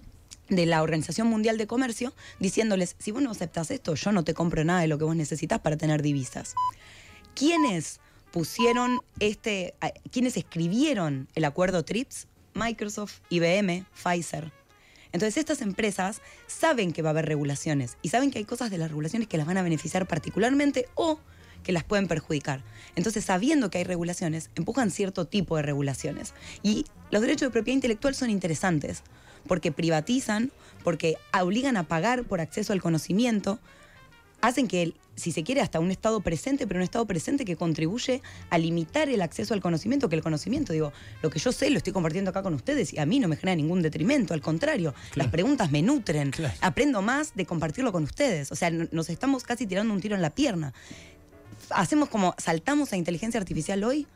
de 0.51 0.67
la 0.67 0.83
Organización 0.83 1.29
Mundial 1.29 1.57
de 1.57 1.67
Comercio, 1.67 2.13
diciéndoles, 2.39 2.97
si 2.99 3.13
vos 3.13 3.23
no 3.23 3.31
aceptas 3.31 3.71
esto, 3.71 3.95
yo 3.95 4.13
no 4.13 4.25
te 4.25 4.35
compro 4.35 4.65
nada 4.65 4.81
de 4.81 4.89
lo 4.89 4.99
que 4.99 5.05
vos 5.05 5.17
necesitas 5.17 5.61
para 5.61 5.77
tener 5.77 6.03
divisas. 6.03 6.55
¿Quiénes 7.35 8.01
pusieron 8.31 9.01
este, 9.19 9.75
quiénes 10.13 10.37
escribieron 10.37 11.29
el 11.35 11.45
acuerdo 11.45 11.85
TRIPS? 11.85 12.27
Microsoft, 12.55 13.21
IBM, 13.31 13.87
Pfizer. 13.95 14.53
Entonces 15.13 15.39
estas 15.39 15.63
empresas 15.63 16.21
saben 16.47 16.93
que 16.93 17.03
va 17.03 17.11
a 17.11 17.13
haber 17.13 17.27
regulaciones 17.27 17.97
y 18.03 18.11
saben 18.11 18.31
que 18.31 18.39
hay 18.39 18.45
cosas 18.45 18.71
de 18.71 18.79
las 18.79 18.89
regulaciones 18.89 19.29
que 19.29 19.39
las 19.39 19.47
van 19.47 19.57
a 19.57 19.63
beneficiar 19.63 20.07
particularmente 20.07 20.89
o 20.95 21.19
que 21.63 21.73
las 21.73 21.85
pueden 21.85 22.09
perjudicar. 22.09 22.63
Entonces, 22.97 23.25
sabiendo 23.25 23.71
que 23.71 23.79
hay 23.79 23.85
regulaciones, 23.85 24.51
empujan 24.55 24.91
cierto 24.91 25.27
tipo 25.27 25.57
de 25.57 25.63
regulaciones. 25.63 26.33
Y 26.63 26.87
los 27.11 27.21
derechos 27.21 27.49
de 27.49 27.51
propiedad 27.51 27.75
intelectual 27.75 28.15
son 28.15 28.31
interesantes 28.31 29.03
porque 29.47 29.73
privatizan, 29.73 30.51
porque 30.85 31.17
obligan 31.39 31.77
a 31.77 31.85
pagar 31.85 32.25
por 32.25 32.41
acceso 32.41 32.73
al 32.73 32.81
conocimiento, 32.81 33.59
hacen 34.41 34.69
que, 34.69 34.95
si 35.17 35.33
se 35.33 35.43
quiere, 35.43 35.61
hasta 35.61 35.81
un 35.81 35.91
Estado 35.91 36.21
presente, 36.23 36.67
pero 36.67 36.79
un 36.79 36.83
Estado 36.85 37.05
presente 37.05 37.45
que 37.45 37.57
contribuye 37.57 38.23
a 38.49 38.57
limitar 38.57 39.11
el 39.11 39.21
acceso 39.21 39.53
al 39.53 39.61
conocimiento, 39.61 40.09
que 40.09 40.17
el 40.17 40.23
conocimiento, 40.23 40.73
digo, 40.73 40.93
lo 41.21 41.29
que 41.29 41.39
yo 41.39 41.53
sé 41.53 41.69
lo 41.69 41.77
estoy 41.77 41.93
compartiendo 41.93 42.31
acá 42.31 42.43
con 42.43 42.55
ustedes 42.55 42.95
y 42.95 42.99
a 42.99 43.05
mí 43.05 43.21
no 43.21 43.29
me 43.29 43.37
genera 43.37 43.57
ningún 43.57 43.83
detrimento, 43.83 44.33
al 44.33 44.41
contrario, 44.41 44.95
las 45.15 45.29
preguntas 45.29 45.71
me 45.71 45.83
nutren, 45.83 46.31
Claro. 46.31 46.55
aprendo 46.63 47.03
más 47.03 47.35
de 47.35 47.45
compartirlo 47.45 47.93
con 47.93 48.05
ustedes, 48.05 48.51
o 48.51 48.57
sea, 48.57 48.71
nos 48.71 49.11
estamos 49.11 49.45
casi 49.45 49.67
tirando 49.67 49.93
un 49.93 50.01
tiro 50.01 50.17
en 50.17 50.23
la 50.23 50.31
pierna. 50.31 50.73
Hacemos 51.69 52.09
como, 52.09 52.35
saltamos 52.39 52.95
a 52.95 52.97
inteligencia 52.97 53.39
artificial 53.39 53.85
hoy, 53.85 54.07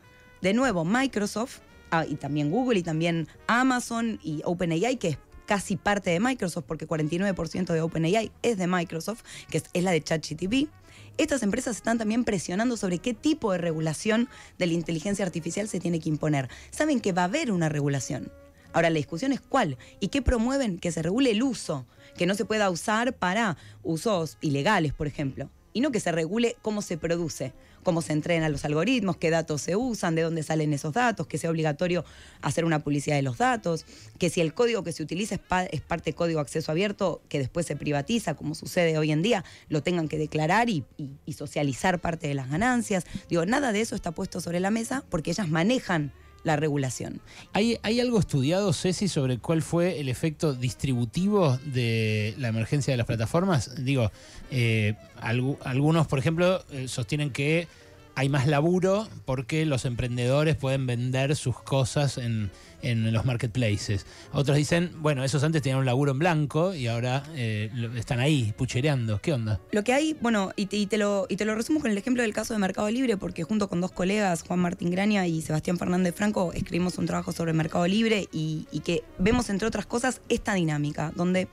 de 0.41 0.53
nuevo, 0.55 0.85
Microsoft, 0.85 1.59
ah, 1.91 2.05
y 2.07 2.15
también 2.15 2.51
Google, 2.51 2.79
y 2.79 2.83
también 2.83 3.27
Amazon 3.47 4.19
y 4.23 4.41
OpenAI, 4.45 4.97
que 4.97 5.09
es 5.09 5.17
casi 5.45 5.75
parte 5.77 6.09
de 6.09 6.19
Microsoft, 6.19 6.65
porque 6.67 6.87
49% 6.87 7.73
de 7.73 7.81
OpenAI 7.81 8.31
es 8.41 8.57
de 8.57 8.67
Microsoft, 8.67 9.23
que 9.49 9.61
es, 9.73 9.83
la 9.83 9.91
de 9.91 10.01
ChatGTP. 10.01 10.69
Estas 11.17 11.43
empresas 11.43 11.77
están 11.77 11.97
también 11.97 12.23
presionando 12.23 12.75
sobre 12.77 12.99
qué 12.99 13.13
tipo 13.13 13.51
de 13.51 13.57
regulación 13.57 14.27
de 14.57 14.67
la 14.67 14.73
inteligencia 14.73 15.25
artificial 15.25 15.67
se 15.67 15.79
tiene 15.79 15.99
que 15.99 16.09
imponer. 16.09 16.49
Saben 16.71 16.99
que 16.99 17.13
va 17.13 17.23
a 17.23 17.25
haber 17.25 17.51
una 17.51 17.69
regulación. 17.69 18.31
Ahora, 18.73 18.89
la 18.89 18.97
discusión 18.97 19.31
es 19.31 19.39
cuál 19.39 19.77
y 20.01 20.09
qué 20.09 20.21
promueven 20.21 20.77
que 20.79 20.91
se 20.91 21.01
regule 21.01 21.31
el 21.31 21.43
uso, 21.43 21.85
que 22.17 22.25
no 22.25 22.35
se 22.35 22.43
pueda 22.43 22.69
usar 22.69 23.13
para 23.13 23.55
usos 23.83 24.37
ilegales, 24.41 24.93
por 24.93 25.07
ejemplo, 25.07 25.49
y 25.71 25.79
no 25.79 25.91
que 25.91 26.01
se 26.01 26.11
regule 26.11 26.57
cómo 26.61 26.81
se 26.81 26.97
produce, 26.97 27.53
cómo 27.85 28.01
se 28.01 28.11
entrenan 28.11 28.51
los 28.51 28.65
algoritmos, 28.65 29.15
qué 29.15 29.29
datos 29.29 29.61
se 29.61 29.77
usan, 29.77 30.15
de 30.15 30.23
dónde 30.23 30.43
salen 30.43 30.73
esos 30.73 30.91
datos, 30.91 31.27
que 31.27 31.37
sea 31.37 31.49
obligatorio 31.51 32.03
hacer 32.41 32.65
una 32.65 32.83
publicidad 32.83 33.15
de 33.15 33.21
los 33.21 33.37
datos, 33.37 33.85
que 34.19 34.29
si 34.29 34.41
el 34.41 34.53
código 34.53 34.83
que 34.83 34.91
se 34.91 35.03
utiliza 35.03 35.35
es, 35.35 35.41
pa- 35.41 35.63
es 35.65 35.79
parte 35.81 36.11
código 36.11 36.41
acceso 36.41 36.71
abierto, 36.71 37.21
que 37.29 37.39
después 37.39 37.65
se 37.65 37.77
privatiza, 37.77 38.33
como 38.33 38.55
sucede 38.55 38.97
hoy 38.97 39.11
en 39.13 39.21
día, 39.21 39.45
lo 39.69 39.81
tengan 39.83 40.09
que 40.09 40.17
declarar 40.17 40.69
y- 40.69 40.83
y 41.25 41.33
socializar 41.33 42.01
parte 42.01 42.27
de 42.27 42.33
las 42.33 42.49
ganancias. 42.49 43.05
Digo, 43.29 43.45
nada 43.45 43.71
de 43.71 43.81
eso 43.81 43.95
está 43.95 44.11
puesto 44.11 44.41
sobre 44.41 44.59
la 44.59 44.71
mesa 44.71 45.03
porque 45.09 45.29
ellas 45.31 45.47
manejan 45.47 46.11
la 46.45 46.55
regulación. 46.55 47.19
¿Hay, 47.51 47.77
¿Hay 47.83 47.99
algo 47.99 48.19
estudiado, 48.19 48.71
Ceci, 48.71 49.07
sobre 49.09 49.39
cuál 49.39 49.61
fue 49.61 49.99
el 49.99 50.07
efecto 50.07 50.53
distributivo 50.53 51.57
de 51.65 52.33
la 52.37 52.47
emergencia 52.47 52.93
de 52.93 52.97
las 52.97 53.07
plataformas? 53.07 53.83
Digo, 53.83 54.11
eh, 54.51 54.93
algu- 55.19 55.57
algunos, 55.63 56.07
por 56.07 56.19
ejemplo, 56.19 56.63
eh, 56.71 56.87
sostienen 56.87 57.31
que 57.31 57.67
hay 58.15 58.29
más 58.29 58.47
laburo 58.47 59.07
porque 59.25 59.65
los 59.65 59.85
emprendedores 59.85 60.55
pueden 60.55 60.87
vender 60.87 61.35
sus 61.35 61.59
cosas 61.61 62.17
en, 62.17 62.49
en 62.81 63.11
los 63.11 63.25
marketplaces. 63.25 64.05
Otros 64.31 64.55
dicen, 64.55 64.91
bueno, 64.99 65.23
esos 65.23 65.43
antes 65.43 65.61
tenían 65.61 65.79
un 65.79 65.85
laburo 65.85 66.11
en 66.11 66.19
blanco 66.19 66.73
y 66.73 66.87
ahora 66.87 67.23
eh, 67.35 67.69
están 67.95 68.19
ahí 68.19 68.53
puchereando. 68.57 69.19
¿Qué 69.21 69.33
onda? 69.33 69.59
Lo 69.71 69.83
que 69.83 69.93
hay, 69.93 70.15
bueno, 70.21 70.51
y 70.55 70.65
te, 70.65 70.97
lo, 70.97 71.25
y 71.29 71.35
te 71.35 71.45
lo 71.45 71.55
resumo 71.55 71.81
con 71.81 71.91
el 71.91 71.97
ejemplo 71.97 72.23
del 72.23 72.33
caso 72.33 72.53
de 72.53 72.59
Mercado 72.59 72.89
Libre, 72.89 73.17
porque 73.17 73.43
junto 73.43 73.67
con 73.67 73.81
dos 73.81 73.91
colegas, 73.91 74.43
Juan 74.43 74.59
Martín 74.59 74.91
Graña 74.91 75.27
y 75.27 75.41
Sebastián 75.41 75.77
Fernández 75.77 76.15
Franco, 76.15 76.53
escribimos 76.53 76.97
un 76.97 77.07
trabajo 77.07 77.31
sobre 77.31 77.53
Mercado 77.53 77.85
Libre 77.85 78.29
y 78.31 78.65
que 78.85 79.03
vemos, 79.17 79.49
entre 79.49 79.67
otras 79.67 79.85
cosas, 79.85 80.21
esta 80.29 80.53
dinámica, 80.53 81.11
donde 81.15 81.47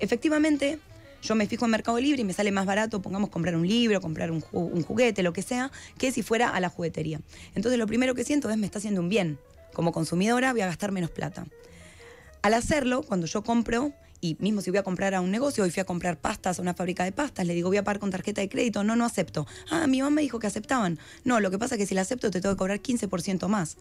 efectivamente 0.00 0.78
yo 1.22 1.34
me 1.34 1.46
fijo 1.46 1.64
en 1.64 1.70
Mercado 1.70 1.98
Libre 1.98 2.22
y 2.22 2.24
me 2.24 2.32
sale 2.32 2.52
más 2.52 2.66
barato, 2.66 3.02
pongamos, 3.02 3.30
comprar 3.30 3.56
un 3.56 3.66
libro, 3.66 4.00
comprar 4.00 4.30
un, 4.30 4.44
un 4.52 4.82
juguete, 4.82 5.22
lo 5.22 5.32
que 5.32 5.42
sea, 5.42 5.70
que 5.98 6.12
si 6.12 6.22
fuera 6.22 6.48
a 6.50 6.60
la 6.60 6.68
juguetería. 6.68 7.20
Entonces 7.54 7.78
lo 7.78 7.86
primero 7.86 8.14
que 8.14 8.24
siento 8.24 8.50
es 8.50 8.56
me 8.56 8.66
está 8.66 8.78
haciendo 8.78 9.00
un 9.00 9.08
bien. 9.08 9.38
Como 9.72 9.92
consumidora 9.92 10.52
voy 10.52 10.62
a 10.62 10.66
gastar 10.66 10.92
menos 10.92 11.10
plata. 11.10 11.46
Al 12.42 12.54
hacerlo, 12.54 13.02
cuando 13.02 13.26
yo 13.26 13.42
compro, 13.42 13.92
y 14.20 14.36
mismo 14.40 14.60
si 14.60 14.70
voy 14.70 14.78
a 14.78 14.82
comprar 14.82 15.14
a 15.14 15.20
un 15.20 15.30
negocio, 15.30 15.64
hoy 15.64 15.70
fui 15.70 15.80
a 15.80 15.84
comprar 15.84 16.18
pastas 16.18 16.58
a 16.58 16.62
una 16.62 16.74
fábrica 16.74 17.04
de 17.04 17.12
pastas, 17.12 17.46
le 17.46 17.54
digo, 17.54 17.68
voy 17.68 17.78
a 17.78 17.84
pagar 17.84 18.00
con 18.00 18.10
tarjeta 18.10 18.40
de 18.40 18.48
crédito, 18.48 18.84
no, 18.84 18.96
no 18.96 19.04
acepto. 19.04 19.46
Ah, 19.70 19.86
mi 19.86 20.00
mamá 20.00 20.16
me 20.16 20.22
dijo 20.22 20.38
que 20.38 20.46
aceptaban. 20.46 20.98
No, 21.24 21.40
lo 21.40 21.50
que 21.50 21.58
pasa 21.58 21.74
es 21.74 21.78
que 21.78 21.86
si 21.86 21.94
la 21.94 22.02
acepto 22.02 22.30
te 22.30 22.40
tengo 22.40 22.54
que 22.54 22.58
cobrar 22.58 22.80
15% 22.80 23.48
más. 23.48 23.76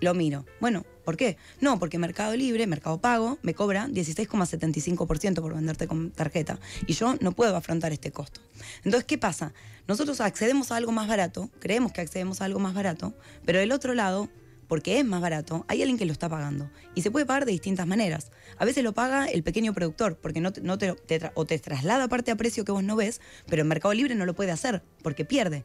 Lo 0.00 0.14
miro. 0.14 0.46
Bueno, 0.60 0.86
¿por 1.04 1.16
qué? 1.16 1.36
No, 1.60 1.78
porque 1.78 1.98
Mercado 1.98 2.34
Libre, 2.34 2.66
Mercado 2.66 3.00
Pago, 3.00 3.38
me 3.42 3.54
cobra 3.54 3.86
16,75% 3.88 5.42
por 5.42 5.54
venderte 5.54 5.86
con 5.86 6.10
tarjeta. 6.10 6.58
Y 6.86 6.94
yo 6.94 7.16
no 7.20 7.32
puedo 7.32 7.54
afrontar 7.54 7.92
este 7.92 8.10
costo. 8.10 8.40
Entonces, 8.82 9.04
¿qué 9.04 9.18
pasa? 9.18 9.52
Nosotros 9.86 10.20
accedemos 10.22 10.72
a 10.72 10.76
algo 10.76 10.92
más 10.92 11.06
barato, 11.06 11.50
creemos 11.58 11.92
que 11.92 12.00
accedemos 12.00 12.40
a 12.40 12.46
algo 12.46 12.60
más 12.60 12.74
barato, 12.74 13.12
pero 13.44 13.58
del 13.58 13.72
otro 13.72 13.92
lado, 13.92 14.30
porque 14.68 14.98
es 15.00 15.04
más 15.04 15.20
barato, 15.20 15.66
hay 15.68 15.82
alguien 15.82 15.98
que 15.98 16.06
lo 16.06 16.12
está 16.12 16.30
pagando. 16.30 16.70
Y 16.94 17.02
se 17.02 17.10
puede 17.10 17.26
pagar 17.26 17.44
de 17.44 17.52
distintas 17.52 17.86
maneras. 17.86 18.30
A 18.56 18.64
veces 18.64 18.82
lo 18.84 18.94
paga 18.94 19.26
el 19.26 19.42
pequeño 19.42 19.74
productor, 19.74 20.16
porque 20.16 20.40
no 20.40 20.52
te, 20.52 20.96
o 21.34 21.44
te 21.44 21.58
traslada 21.58 22.08
parte 22.08 22.30
a 22.30 22.36
precio 22.36 22.64
que 22.64 22.72
vos 22.72 22.84
no 22.84 22.96
ves, 22.96 23.20
pero 23.48 23.62
en 23.62 23.68
Mercado 23.68 23.92
Libre 23.92 24.14
no 24.14 24.24
lo 24.24 24.34
puede 24.34 24.52
hacer, 24.52 24.82
porque 25.02 25.26
pierde. 25.26 25.64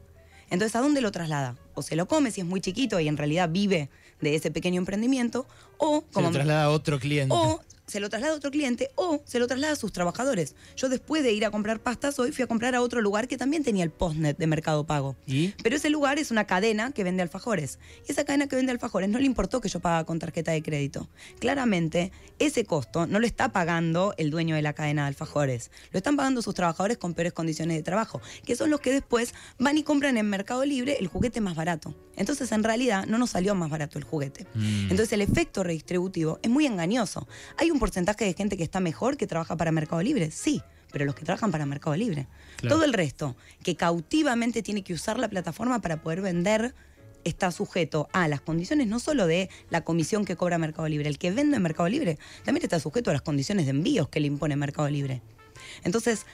Entonces, 0.50 0.76
¿a 0.76 0.80
dónde 0.80 1.00
lo 1.00 1.10
traslada? 1.10 1.56
O 1.74 1.82
se 1.82 1.96
lo 1.96 2.06
come 2.06 2.30
si 2.30 2.40
es 2.40 2.46
muy 2.46 2.60
chiquito 2.60 3.00
y 3.00 3.08
en 3.08 3.16
realidad 3.16 3.48
vive 3.50 3.90
de 4.20 4.34
ese 4.34 4.50
pequeño 4.50 4.78
emprendimiento, 4.78 5.46
o 5.78 6.00
Se 6.00 6.12
como 6.12 6.28
lo 6.28 6.32
traslada 6.32 6.64
a 6.64 6.70
otro 6.70 6.98
cliente. 6.98 7.34
o 7.34 7.60
se 7.86 8.00
lo 8.00 8.10
traslada 8.10 8.34
a 8.34 8.36
otro 8.36 8.50
cliente 8.50 8.90
o 8.96 9.22
se 9.24 9.38
lo 9.38 9.46
traslada 9.46 9.74
a 9.74 9.76
sus 9.76 9.92
trabajadores. 9.92 10.56
Yo 10.76 10.88
después 10.88 11.22
de 11.22 11.32
ir 11.32 11.44
a 11.44 11.50
comprar 11.50 11.80
pastas 11.80 12.18
hoy 12.18 12.32
fui 12.32 12.42
a 12.42 12.46
comprar 12.46 12.74
a 12.74 12.82
otro 12.82 13.00
lugar 13.00 13.28
que 13.28 13.36
también 13.36 13.62
tenía 13.62 13.84
el 13.84 13.90
postnet 13.90 14.36
de 14.36 14.46
Mercado 14.46 14.84
Pago. 14.84 15.16
¿Y? 15.26 15.54
Pero 15.62 15.76
ese 15.76 15.88
lugar 15.90 16.18
es 16.18 16.30
una 16.30 16.46
cadena 16.46 16.90
que 16.90 17.04
vende 17.04 17.22
alfajores. 17.22 17.78
Y 18.08 18.12
esa 18.12 18.24
cadena 18.24 18.48
que 18.48 18.56
vende 18.56 18.72
alfajores 18.72 19.08
no 19.08 19.18
le 19.18 19.26
importó 19.26 19.60
que 19.60 19.68
yo 19.68 19.78
pagaba 19.80 20.04
con 20.04 20.18
tarjeta 20.18 20.52
de 20.52 20.62
crédito. 20.62 21.08
Claramente, 21.38 22.10
ese 22.38 22.64
costo 22.64 23.06
no 23.06 23.20
lo 23.20 23.26
está 23.26 23.52
pagando 23.52 24.14
el 24.16 24.30
dueño 24.30 24.56
de 24.56 24.62
la 24.62 24.72
cadena 24.72 25.02
de 25.02 25.08
alfajores. 25.08 25.70
Lo 25.92 25.98
están 25.98 26.16
pagando 26.16 26.42
sus 26.42 26.54
trabajadores 26.54 26.98
con 26.98 27.14
peores 27.14 27.32
condiciones 27.32 27.76
de 27.76 27.82
trabajo, 27.84 28.20
que 28.44 28.56
son 28.56 28.70
los 28.70 28.80
que 28.80 28.90
después 28.90 29.32
van 29.58 29.78
y 29.78 29.84
compran 29.84 30.16
en 30.16 30.28
Mercado 30.28 30.64
Libre 30.64 30.96
el 30.98 31.06
juguete 31.06 31.40
más 31.40 31.54
barato. 31.54 31.94
Entonces, 32.16 32.50
en 32.52 32.64
realidad, 32.64 33.06
no 33.06 33.18
nos 33.18 33.30
salió 33.30 33.54
más 33.54 33.70
barato 33.70 33.98
el 33.98 34.04
juguete. 34.04 34.46
Mm. 34.54 34.90
Entonces, 34.90 35.12
el 35.12 35.20
efecto 35.20 35.62
redistributivo 35.62 36.38
es 36.42 36.50
muy 36.50 36.66
engañoso. 36.66 37.28
¿Hay 37.58 37.70
un 37.70 37.75
porcentaje 37.78 38.24
de 38.24 38.34
gente 38.34 38.56
que 38.56 38.62
está 38.62 38.80
mejor 38.80 39.16
que 39.16 39.26
trabaja 39.26 39.56
para 39.56 39.72
Mercado 39.72 40.02
Libre? 40.02 40.30
Sí, 40.30 40.62
pero 40.92 41.04
los 41.04 41.14
que 41.14 41.24
trabajan 41.24 41.50
para 41.50 41.66
Mercado 41.66 41.96
Libre. 41.96 42.26
Claro. 42.56 42.76
Todo 42.76 42.84
el 42.84 42.92
resto, 42.92 43.36
que 43.62 43.76
cautivamente 43.76 44.62
tiene 44.62 44.82
que 44.82 44.94
usar 44.94 45.18
la 45.18 45.28
plataforma 45.28 45.80
para 45.80 46.02
poder 46.02 46.20
vender, 46.20 46.74
está 47.24 47.50
sujeto 47.50 48.08
a 48.12 48.28
las 48.28 48.40
condiciones 48.40 48.86
no 48.86 49.00
solo 49.00 49.26
de 49.26 49.50
la 49.68 49.82
comisión 49.82 50.24
que 50.24 50.36
cobra 50.36 50.58
Mercado 50.58 50.88
Libre, 50.88 51.08
el 51.08 51.18
que 51.18 51.32
vende 51.32 51.56
en 51.56 51.62
Mercado 51.62 51.88
Libre 51.88 52.18
también 52.44 52.62
está 52.62 52.78
sujeto 52.78 53.10
a 53.10 53.12
las 53.12 53.22
condiciones 53.22 53.66
de 53.66 53.70
envíos 53.70 54.08
que 54.08 54.20
le 54.20 54.28
impone 54.28 54.54
Mercado 54.54 54.88
Libre. 54.88 55.22
Entonces, 55.82 56.24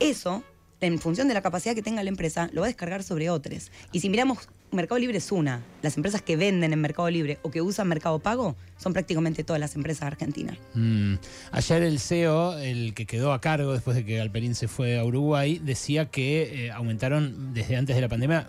eso, 0.00 0.42
en 0.80 0.98
función 0.98 1.28
de 1.28 1.34
la 1.34 1.42
capacidad 1.42 1.74
que 1.74 1.82
tenga 1.82 2.02
la 2.02 2.10
empresa, 2.10 2.50
lo 2.52 2.62
va 2.62 2.66
a 2.66 2.70
descargar 2.70 3.04
sobre 3.04 3.30
otros. 3.30 3.70
Y 3.92 4.00
si 4.00 4.10
miramos, 4.10 4.48
Mercado 4.72 4.98
Libre 4.98 5.18
es 5.18 5.30
una. 5.30 5.62
Las 5.82 5.96
empresas 5.96 6.22
que 6.22 6.36
venden 6.36 6.72
en 6.72 6.80
Mercado 6.80 7.10
Libre 7.10 7.38
o 7.42 7.50
que 7.50 7.60
usan 7.60 7.88
Mercado 7.88 8.18
Pago 8.18 8.56
son 8.78 8.92
prácticamente 8.92 9.44
todas 9.44 9.60
las 9.60 9.76
empresas 9.76 10.04
argentinas. 10.04 10.56
Mm. 10.74 11.14
Ayer 11.52 11.82
el 11.82 12.00
CEO, 12.00 12.58
el 12.58 12.94
que 12.94 13.06
quedó 13.06 13.32
a 13.32 13.40
cargo 13.40 13.72
después 13.72 13.96
de 13.96 14.04
que 14.04 14.16
Galperín 14.16 14.54
se 14.54 14.68
fue 14.68 14.98
a 14.98 15.04
Uruguay, 15.04 15.60
decía 15.62 16.06
que 16.06 16.66
eh, 16.66 16.70
aumentaron 16.72 17.52
desde 17.52 17.76
antes 17.76 17.94
de 17.94 18.02
la 18.02 18.08
pandemia 18.08 18.48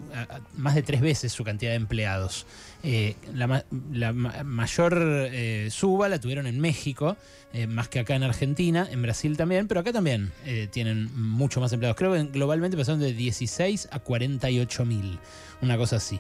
más 0.55 0.75
de 0.75 0.81
tres 0.81 1.01
veces 1.01 1.33
su 1.33 1.43
cantidad 1.43 1.71
de 1.71 1.77
empleados. 1.77 2.47
Eh, 2.85 3.15
la, 3.33 3.47
ma- 3.47 3.63
la 3.93 4.11
ma- 4.11 4.43
mayor 4.43 5.01
eh, 5.31 5.69
suba 5.71 6.09
la 6.09 6.19
tuvieron 6.19 6.47
en 6.47 6.59
México, 6.59 7.15
eh, 7.53 7.65
más 7.65 7.87
que 7.87 7.99
acá 7.99 8.15
en 8.15 8.23
Argentina, 8.23 8.85
en 8.91 9.01
Brasil 9.01 9.37
también, 9.37 9.67
pero 9.69 9.79
acá 9.79 9.93
también 9.93 10.31
tienen 10.71 11.09
mucho 11.15 11.61
más 11.61 11.71
empleados. 11.71 11.95
Creo 11.95 12.11
que 12.13 12.23
globalmente 12.23 12.75
pasaron 12.75 12.99
de 12.99 13.13
16 13.13 13.87
a 13.91 13.99
48 13.99 14.85
mil, 14.85 15.17
una 15.61 15.77
cosa 15.77 15.95
así. 15.95 16.19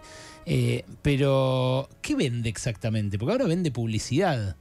Pero, 1.01 1.89
¿qué 2.01 2.15
vende 2.15 2.49
exactamente? 2.49 3.17
Porque 3.17 3.31
ahora 3.33 3.45
vende 3.45 3.71
publicidad. 3.71 4.55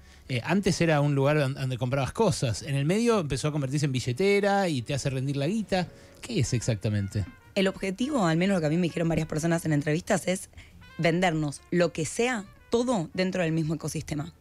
Antes 0.45 0.81
era 0.81 1.01
un 1.01 1.15
lugar 1.15 1.38
don- 1.38 1.55
donde 1.55 1.77
comprabas 1.79 2.12
cosas. 2.12 2.62
En 2.62 2.75
el 2.75 2.85
medio 2.87 3.21
empezó 3.21 3.49
a 3.49 3.53
convertirse 3.53 3.87
en 3.87 3.93
billetera 3.93 4.69
y 4.69 4.83
te 4.83 4.95
hace 4.95 5.11
rendir 5.11 5.37
la 5.37 5.47
guita. 5.47 5.88
¿Qué 6.23 6.41
es 6.41 6.53
exactamente? 6.55 7.25
El 7.55 7.69
objetivo, 7.69 8.25
al 8.25 8.38
menos 8.38 8.55
lo 8.55 8.61
que 8.61 8.67
a 8.67 8.71
mí 8.71 8.77
me 8.79 8.85
dijeron 8.85 9.09
varias 9.11 9.29
personas 9.29 9.65
en 9.67 9.75
entrevistas, 9.75 10.27
es 10.27 10.49
vendernos 11.03 11.61
lo 11.71 11.93
que 11.93 12.05
sea, 12.07 12.45
todo 12.71 13.11
dentro 13.15 13.43
del 13.43 13.53
mismo 13.53 13.75
ecosistema. 13.75 14.33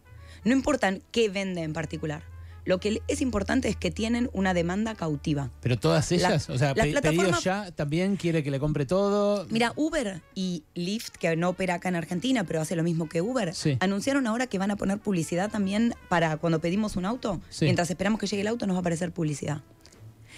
No 0.43 0.53
importa 0.53 0.97
qué 1.11 1.29
vende 1.29 1.61
en 1.63 1.73
particular. 1.73 2.23
Lo 2.63 2.79
que 2.79 3.01
es 3.07 3.21
importante 3.21 3.69
es 3.69 3.75
que 3.75 3.89
tienen 3.89 4.29
una 4.33 4.53
demanda 4.53 4.93
cautiva. 4.93 5.49
Pero 5.61 5.79
todas 5.79 6.11
La- 6.11 6.17
ellas, 6.17 6.47
o 6.47 6.59
sea, 6.59 6.75
la 6.75 6.83
pe- 6.83 6.91
plataforma- 6.91 7.23
pedidos 7.23 7.43
ya 7.43 7.71
también 7.71 8.17
quiere 8.17 8.43
que 8.43 8.51
le 8.51 8.59
compre 8.59 8.85
todo. 8.85 9.47
Mira, 9.49 9.73
Uber 9.75 10.21
y 10.35 10.63
Lyft, 10.75 11.09
que 11.17 11.35
no 11.35 11.49
opera 11.49 11.73
acá 11.75 11.89
en 11.89 11.95
Argentina, 11.95 12.43
pero 12.43 12.61
hace 12.61 12.75
lo 12.75 12.83
mismo 12.83 13.09
que 13.09 13.21
Uber, 13.21 13.55
Sí. 13.55 13.77
anunciaron 13.79 14.27
ahora 14.27 14.45
que 14.45 14.59
van 14.59 14.69
a 14.69 14.75
poner 14.75 14.99
publicidad 14.99 15.49
también 15.49 15.95
para 16.07 16.37
cuando 16.37 16.59
pedimos 16.61 16.95
un 16.97 17.05
auto. 17.05 17.41
Sí. 17.49 17.65
Mientras 17.65 17.89
esperamos 17.89 18.19
que 18.19 18.27
llegue 18.27 18.41
el 18.41 18.47
auto, 18.47 18.67
nos 18.67 18.75
va 18.75 18.79
a 18.79 18.81
aparecer 18.81 19.11
publicidad. 19.11 19.61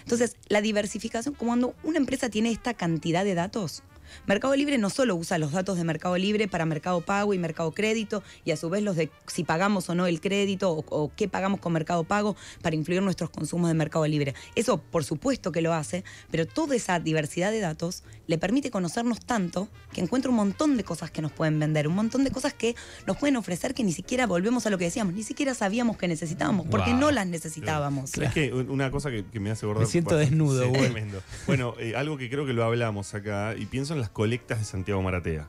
Entonces, 0.03 0.37
la 0.47 0.61
diversificación, 0.61 1.33
como 1.35 1.49
cuando 1.51 1.75
una 1.83 1.97
empresa 1.97 2.29
tiene 2.29 2.51
esta 2.51 2.73
cantidad 2.73 3.25
de 3.25 3.35
datos, 3.35 3.83
Mercado 4.27 4.55
Libre 4.55 4.77
no 4.77 4.89
solo 4.89 5.15
usa 5.15 5.37
los 5.37 5.51
datos 5.51 5.77
de 5.77 5.83
Mercado 5.83 6.17
Libre 6.17 6.47
para 6.47 6.65
Mercado 6.65 7.01
Pago 7.01 7.33
y 7.33 7.39
Mercado 7.39 7.71
Crédito 7.71 8.23
y 8.45 8.51
a 8.51 8.57
su 8.57 8.69
vez 8.69 8.83
los 8.83 8.95
de 8.95 9.09
si 9.27 9.43
pagamos 9.43 9.89
o 9.89 9.95
no 9.95 10.05
el 10.07 10.21
crédito 10.21 10.71
o, 10.71 10.85
o 10.89 11.11
qué 11.15 11.27
pagamos 11.27 11.59
con 11.59 11.73
Mercado 11.73 12.03
Pago 12.03 12.35
para 12.61 12.75
influir 12.75 12.99
en 12.99 13.05
nuestros 13.05 13.29
consumos 13.29 13.67
de 13.69 13.73
Mercado 13.73 14.05
Libre. 14.07 14.33
Eso 14.55 14.77
por 14.79 15.03
supuesto 15.03 15.51
que 15.51 15.61
lo 15.61 15.73
hace, 15.73 16.03
pero 16.31 16.45
toda 16.47 16.75
esa 16.75 16.99
diversidad 16.99 17.51
de 17.51 17.59
datos 17.59 18.03
le 18.27 18.37
permite 18.37 18.71
conocernos 18.71 19.19
tanto 19.25 19.67
que 19.91 20.01
encuentra 20.01 20.29
un 20.29 20.37
montón 20.37 20.77
de 20.77 20.83
cosas 20.83 21.11
que 21.11 21.21
nos 21.21 21.31
pueden 21.31 21.59
vender, 21.59 21.87
un 21.87 21.95
montón 21.95 22.23
de 22.23 22.31
cosas 22.31 22.53
que 22.53 22.75
nos 23.05 23.17
pueden 23.17 23.35
ofrecer 23.35 23.73
que 23.73 23.83
ni 23.83 23.91
siquiera 23.93 24.25
volvemos 24.27 24.65
a 24.65 24.69
lo 24.69 24.77
que 24.77 24.85
decíamos, 24.85 25.13
ni 25.13 25.23
siquiera 25.23 25.53
sabíamos 25.53 25.97
que 25.97 26.07
necesitábamos, 26.07 26.67
porque 26.69 26.91
Wow. 26.91 26.99
no 26.99 27.11
las 27.11 27.27
necesitábamos. 27.27 28.11
¿Sabes 28.11 28.31
qué? 28.33 28.53
Una 28.53 28.91
cosa 28.91 29.09
que, 29.09 29.25
que 29.25 29.39
me 29.39 29.51
hace 29.51 29.65
acordar. 29.65 29.85
Me 29.85 29.89
siento 29.91 30.15
bastante- 30.15 30.35
desnudo, 30.35 30.63
Sí. 30.73 31.17
Bueno, 31.47 31.73
eh, 31.79 31.95
algo 31.95 32.17
que 32.17 32.29
creo 32.29 32.45
que 32.45 32.53
lo 32.53 32.63
hablamos 32.63 33.13
acá, 33.13 33.55
y 33.57 33.65
pienso 33.65 33.93
en 33.93 33.99
las 34.03 34.09
colectas 34.09 34.59
de 34.59 34.65
Santiago 34.65 35.01
Maratea. 35.01 35.47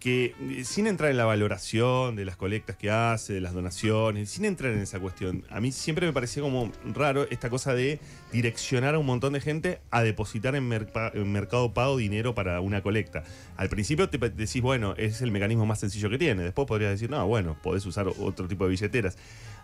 que 0.00 0.32
eh, 0.40 0.64
sin 0.64 0.86
entrar 0.86 1.10
en 1.10 1.18
la 1.18 1.26
valoración 1.26 2.16
de 2.16 2.24
las 2.24 2.36
colectas 2.36 2.76
que 2.76 2.88
hace, 2.90 3.34
de 3.34 3.42
las 3.42 3.52
donaciones, 3.52 4.30
sin 4.30 4.46
entrar 4.46 4.72
en 4.72 4.78
esa 4.78 4.98
cuestión, 5.00 5.44
a 5.50 5.60
mí 5.60 5.70
siempre 5.70 6.06
me 6.06 6.14
parecía 6.14 6.42
como 6.42 6.72
raro 6.94 7.26
esta 7.30 7.50
cosa 7.50 7.74
de 7.74 8.00
direccionar 8.32 8.94
a 8.94 8.98
un 8.98 9.04
montón 9.04 9.34
de 9.34 9.40
gente 9.42 9.80
a 9.90 10.02
depositar 10.02 10.54
en, 10.54 10.66
Mercado 10.66 11.74
Pago 11.74 11.98
dinero 11.98 12.34
para 12.34 12.62
una 12.62 12.80
colecta. 12.80 13.24
Al 13.58 13.68
principio 13.68 14.08
te 14.08 14.16
decís, 14.16 14.62
bueno, 14.62 14.94
es 14.96 15.20
el 15.20 15.30
mecanismo 15.30 15.66
más 15.66 15.80
sencillo 15.80 16.08
que 16.08 16.16
tiene. 16.16 16.42
Después 16.42 16.66
podrías 16.66 16.92
decir, 16.92 17.10
no, 17.10 17.26
bueno, 17.26 17.58
podés 17.62 17.84
usar 17.84 18.08
otro 18.08 18.48
tipo 18.48 18.64
de 18.64 18.70
billeteras. 18.70 19.18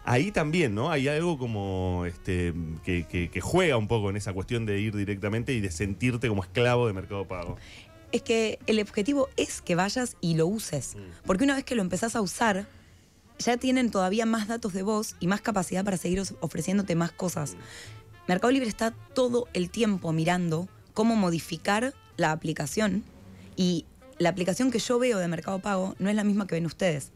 Ahí 0.05 0.31
también, 0.31 0.75
¿no? 0.75 0.91
Hay 0.91 1.09
algo 1.09 1.39
como 1.39 2.05
este 2.07 2.53
que 2.85 3.41
juega 3.41 3.79
un 3.79 3.89
poco 3.89 4.11
en 4.11 4.17
esa 4.17 4.35
cuestión 4.35 4.67
de 4.67 4.79
ir 4.79 4.95
directamente 4.95 5.55
y 5.55 5.61
de 5.61 5.71
sentirte 5.71 6.29
como 6.29 6.43
esclavo 6.43 6.87
de 6.87 6.93
Mercado 6.93 7.27
Pago. 7.27 7.57
Es 8.15 8.23
que 8.23 8.61
el 8.69 8.81
objetivo 8.81 9.29
es 9.37 9.61
que 9.61 9.75
vayas 9.75 10.17
y 10.21 10.37
lo 10.37 10.47
uses. 10.47 10.97
Porque 11.27 11.43
una 11.43 11.57
vez 11.57 11.65
que 11.65 11.75
lo 11.75 11.83
empezás 11.83 12.15
a 12.15 12.21
usar, 12.21 12.69
ya 13.41 13.57
tienen 13.57 13.91
todavía 13.91 14.25
más 14.25 14.47
datos 14.47 14.73
de 14.73 14.85
vos 14.85 15.17
y 15.19 15.27
más 15.27 15.41
capacidad 15.41 15.85
para 15.85 15.97
seguir 15.97 16.23
ofreciéndote 16.39 16.95
más 16.95 17.11
cosas. 17.11 17.57
Mercado 18.29 18.53
Libre 18.53 18.69
está 18.69 18.93
todo 18.93 19.49
el 19.53 19.69
tiempo 19.69 20.13
mirando 20.13 20.69
cómo 20.93 21.17
modificar 21.17 21.93
la 22.17 22.31
aplicación 22.31 23.03
y 23.57 23.85
la 24.19 24.29
aplicación 24.29 24.71
que 24.71 24.79
yo 24.79 25.01
veo 25.01 25.19
de 25.19 25.27
Mercado 25.27 25.59
Pago 25.59 25.97
no 25.99 26.09
es 26.09 26.15
la 26.15 26.23
misma 26.23 26.47
que 26.47 26.55
ven 26.55 26.67
ustedes. 26.67 27.11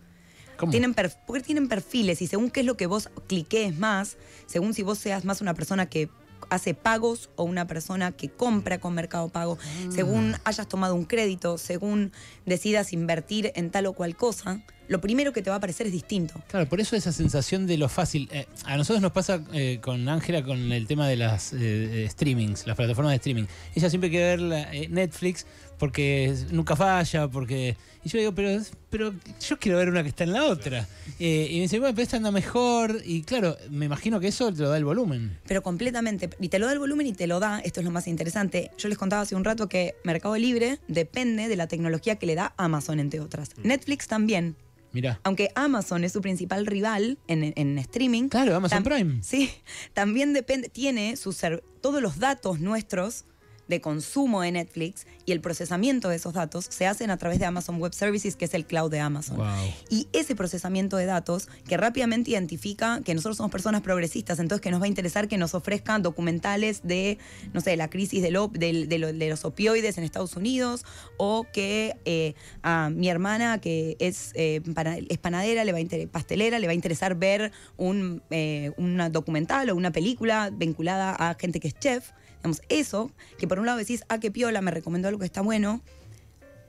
¿Cómo? 0.56 0.72
Tienen 0.72 0.96
porque 1.28 1.44
tienen 1.44 1.68
perfiles 1.68 2.20
y 2.22 2.26
según 2.26 2.50
qué 2.50 2.60
es 2.60 2.66
lo 2.66 2.76
que 2.76 2.88
vos 2.88 3.08
cliques 3.28 3.78
más, 3.78 4.16
según 4.46 4.74
si 4.74 4.82
vos 4.82 4.98
seas 4.98 5.24
más 5.24 5.40
una 5.40 5.54
persona 5.54 5.88
que 5.88 6.08
hace 6.50 6.74
pagos 6.74 7.30
o 7.36 7.44
una 7.44 7.66
persona 7.66 8.12
que 8.12 8.28
compra 8.28 8.78
con 8.78 8.94
Mercado 8.94 9.28
Pago, 9.28 9.58
según 9.90 10.36
hayas 10.44 10.68
tomado 10.68 10.94
un 10.94 11.04
crédito, 11.04 11.58
según 11.58 12.12
decidas 12.46 12.92
invertir 12.92 13.52
en 13.54 13.70
tal 13.70 13.86
o 13.86 13.92
cual 13.92 14.16
cosa, 14.16 14.62
lo 14.88 15.00
primero 15.00 15.32
que 15.32 15.42
te 15.42 15.50
va 15.50 15.56
a 15.56 15.58
aparecer 15.58 15.86
es 15.86 15.92
distinto. 15.92 16.40
Claro, 16.48 16.66
por 16.68 16.80
eso 16.80 16.96
esa 16.96 17.12
sensación 17.12 17.66
de 17.66 17.76
lo 17.76 17.88
fácil. 17.88 18.28
eh, 18.32 18.46
a 18.64 18.76
nosotros 18.76 19.02
nos 19.02 19.12
pasa 19.12 19.42
eh, 19.52 19.80
con 19.82 20.08
Ángela 20.08 20.42
con 20.42 20.72
el 20.72 20.86
tema 20.86 21.06
de 21.06 21.16
las 21.16 21.52
eh, 21.52 22.06
streamings, 22.10 22.66
las 22.66 22.76
plataformas 22.76 23.12
de 23.12 23.16
streaming. 23.16 23.44
Ella 23.74 23.90
siempre 23.90 24.10
quiere 24.10 24.24
ver 24.24 24.40
la, 24.40 24.70
Netflix 24.88 25.46
porque 25.78 26.34
nunca 26.50 26.76
falla, 26.76 27.28
porque... 27.28 27.76
Y 28.04 28.08
yo 28.10 28.18
digo, 28.18 28.32
pero, 28.34 28.62
pero 28.90 29.12
yo 29.40 29.58
quiero 29.58 29.78
ver 29.78 29.88
una 29.88 30.02
que 30.02 30.08
está 30.10 30.24
en 30.24 30.32
la 30.32 30.44
otra. 30.46 30.86
Eh, 31.18 31.48
y 31.50 31.56
me 31.56 31.62
dice, 31.62 31.78
bueno, 31.80 31.94
pero 31.94 32.04
esta 32.04 32.16
anda 32.16 32.30
mejor. 32.30 33.02
Y 33.04 33.22
claro, 33.22 33.56
me 33.70 33.86
imagino 33.86 34.20
que 34.20 34.28
eso 34.28 34.52
te 34.52 34.62
lo 34.62 34.68
da 34.70 34.76
el 34.76 34.84
volumen. 34.84 35.36
Pero 35.46 35.62
completamente. 35.62 36.30
Y 36.40 36.48
te 36.48 36.58
lo 36.60 36.66
da 36.66 36.72
el 36.72 36.78
volumen 36.78 37.06
y 37.08 37.12
te 37.12 37.26
lo 37.26 37.40
da, 37.40 37.58
esto 37.60 37.80
es 37.80 37.84
lo 37.84 37.90
más 37.90 38.06
interesante. 38.06 38.70
Yo 38.78 38.88
les 38.88 38.96
contaba 38.98 39.22
hace 39.22 39.34
un 39.34 39.44
rato 39.44 39.68
que 39.68 39.96
Mercado 40.04 40.36
Libre 40.36 40.78
depende 40.86 41.48
de 41.48 41.56
la 41.56 41.66
tecnología 41.66 42.16
que 42.16 42.26
le 42.26 42.36
da 42.36 42.54
Amazon, 42.56 43.00
entre 43.00 43.20
otras. 43.20 43.50
Netflix 43.62 44.06
también. 44.06 44.56
Mirá. 44.92 45.20
Aunque 45.24 45.50
Amazon 45.54 46.02
es 46.04 46.12
su 46.12 46.22
principal 46.22 46.64
rival 46.66 47.18
en, 47.26 47.52
en 47.56 47.78
streaming. 47.78 48.28
Claro, 48.28 48.56
Amazon 48.56 48.84
Prime. 48.84 49.18
Sí, 49.22 49.50
también 49.92 50.32
depende, 50.32 50.70
tiene 50.70 51.14
ser- 51.16 51.62
todos 51.82 52.00
los 52.00 52.18
datos 52.18 52.60
nuestros 52.60 53.24
de 53.68 53.80
consumo 53.80 54.40
de 54.42 54.52
Netflix 54.52 55.06
y 55.26 55.32
el 55.32 55.40
procesamiento 55.40 56.08
de 56.08 56.16
esos 56.16 56.32
datos 56.32 56.66
se 56.70 56.86
hacen 56.86 57.10
a 57.10 57.16
través 57.18 57.38
de 57.38 57.44
Amazon 57.44 57.80
Web 57.80 57.92
Services, 57.94 58.34
que 58.34 58.46
es 58.46 58.54
el 58.54 58.64
cloud 58.64 58.90
de 58.90 59.00
Amazon. 59.00 59.36
Wow. 59.36 59.46
Y 59.90 60.08
ese 60.12 60.34
procesamiento 60.34 60.96
de 60.96 61.04
datos 61.06 61.48
que 61.68 61.76
rápidamente 61.76 62.30
identifica 62.30 63.00
que 63.04 63.14
nosotros 63.14 63.36
somos 63.36 63.52
personas 63.52 63.82
progresistas, 63.82 64.38
entonces 64.38 64.62
que 64.62 64.70
nos 64.70 64.80
va 64.80 64.86
a 64.86 64.88
interesar 64.88 65.28
que 65.28 65.36
nos 65.36 65.54
ofrezcan 65.54 66.02
documentales 66.02 66.80
de, 66.82 67.18
no 67.52 67.60
sé, 67.60 67.76
la 67.76 67.90
crisis 67.90 68.22
del 68.22 68.36
op- 68.36 68.56
del- 68.56 68.88
de, 68.88 68.98
lo- 68.98 69.12
de 69.12 69.28
los 69.28 69.44
opioides 69.44 69.98
en 69.98 70.04
Estados 70.04 70.34
Unidos, 70.36 70.84
o 71.18 71.46
que 71.52 71.94
eh, 72.06 72.34
a 72.62 72.88
mi 72.90 73.08
hermana 73.10 73.60
que 73.60 73.96
es, 74.00 74.32
eh, 74.34 74.62
es 75.10 75.18
panadera, 75.18 75.64
le 75.64 75.72
va 75.72 75.78
a 75.78 75.80
inter- 75.82 76.08
pastelera, 76.08 76.58
le 76.58 76.66
va 76.66 76.72
a 76.72 76.74
interesar 76.74 77.16
ver 77.16 77.52
un 77.76 78.22
eh, 78.30 78.72
una 78.78 79.10
documental 79.10 79.68
o 79.70 79.76
una 79.76 79.90
película 79.90 80.50
vinculada 80.50 81.14
a 81.14 81.34
gente 81.38 81.60
que 81.60 81.68
es 81.68 81.74
chef. 81.78 82.10
Digamos, 82.38 82.62
eso, 82.68 83.10
que 83.38 83.46
por 83.48 83.58
un 83.58 83.66
lado 83.66 83.78
decís, 83.78 84.04
ah, 84.08 84.18
qué 84.20 84.30
piola, 84.30 84.60
me 84.62 84.70
recomendó 84.70 85.08
algo 85.08 85.20
que 85.20 85.26
está 85.26 85.40
bueno, 85.40 85.82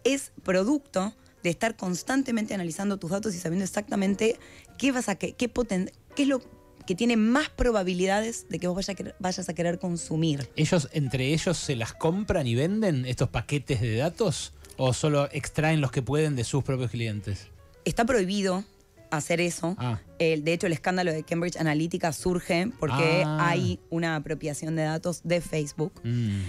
es 0.03 0.31
producto 0.43 1.13
de 1.43 1.49
estar 1.49 1.75
constantemente 1.75 2.53
analizando 2.53 2.97
tus 2.97 3.11
datos 3.11 3.33
y 3.35 3.39
sabiendo 3.39 3.63
exactamente 3.63 4.37
qué 4.77 4.91
vas 4.91 5.09
a 5.09 5.15
que- 5.15 5.33
qué, 5.33 5.51
poten- 5.53 5.91
qué 6.15 6.23
es 6.23 6.27
lo 6.29 6.41
que 6.85 6.95
tiene 6.95 7.17
más 7.17 7.49
probabilidades 7.49 8.47
de 8.49 8.59
que 8.59 8.67
vos 8.67 8.75
vaya 8.87 9.13
vayas 9.19 9.47
a 9.47 9.53
querer 9.53 9.77
consumir. 9.79 10.49
¿Ellos, 10.55 10.89
entre 10.91 11.33
ellos, 11.33 11.57
se 11.57 11.75
las 11.75 11.93
compran 11.93 12.47
y 12.47 12.55
venden 12.55 13.05
estos 13.05 13.29
paquetes 13.29 13.79
de 13.79 13.95
datos? 13.97 14.53
¿O 14.77 14.93
solo 14.93 15.29
extraen 15.31 15.81
los 15.81 15.91
que 15.91 16.01
pueden 16.01 16.35
de 16.35 16.43
sus 16.43 16.63
propios 16.63 16.89
clientes? 16.91 17.47
Está 17.85 18.05
prohibido 18.05 18.63
hacer 19.11 19.41
eso. 19.41 19.75
Ah. 19.79 19.99
El- 20.19 20.43
de 20.43 20.53
hecho, 20.53 20.67
el 20.67 20.73
escándalo 20.73 21.11
de 21.11 21.23
Cambridge 21.23 21.57
Analytica 21.57 22.11
surge 22.13 22.71
porque 22.79 23.23
Ah. 23.25 23.49
hay 23.49 23.79
una 23.89 24.15
apropiación 24.15 24.75
de 24.75 24.83
datos 24.83 25.21
de 25.23 25.41
Facebook. 25.41 25.93
Mm. 26.03 26.39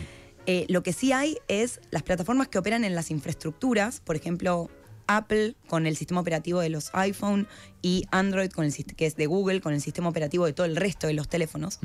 Eh, 0.47 0.67
lo 0.69 0.83
que 0.83 0.93
sí 0.93 1.13
hay 1.13 1.37
es 1.49 1.81
las 1.91 2.03
plataformas 2.03 2.49
que 2.49 2.59
operan 2.59 2.85
en 2.85 2.95
las 2.95 3.11
infraestructuras, 3.11 4.01
por 4.01 4.17
ejemplo, 4.17 4.71
Apple 5.07 5.55
con 5.67 5.87
el 5.87 5.97
sistema 5.97 6.21
operativo 6.21 6.61
de 6.61 6.71
los 6.71 6.91
iPhone 6.95 7.49
y 7.83 8.05
Android, 8.13 8.51
con 8.51 8.65
el, 8.65 8.73
que 8.73 9.07
es 9.07 9.17
de 9.17 9.27
Google, 9.27 9.61
con 9.61 9.75
el 9.75 9.81
sistema 9.81 10.09
operativo 10.09 10.47
de 10.47 10.53
todo 10.53 10.67
el 10.67 10.77
resto 10.77 11.07
de 11.09 11.15
los 11.15 11.29
teléfonos. 11.29 11.79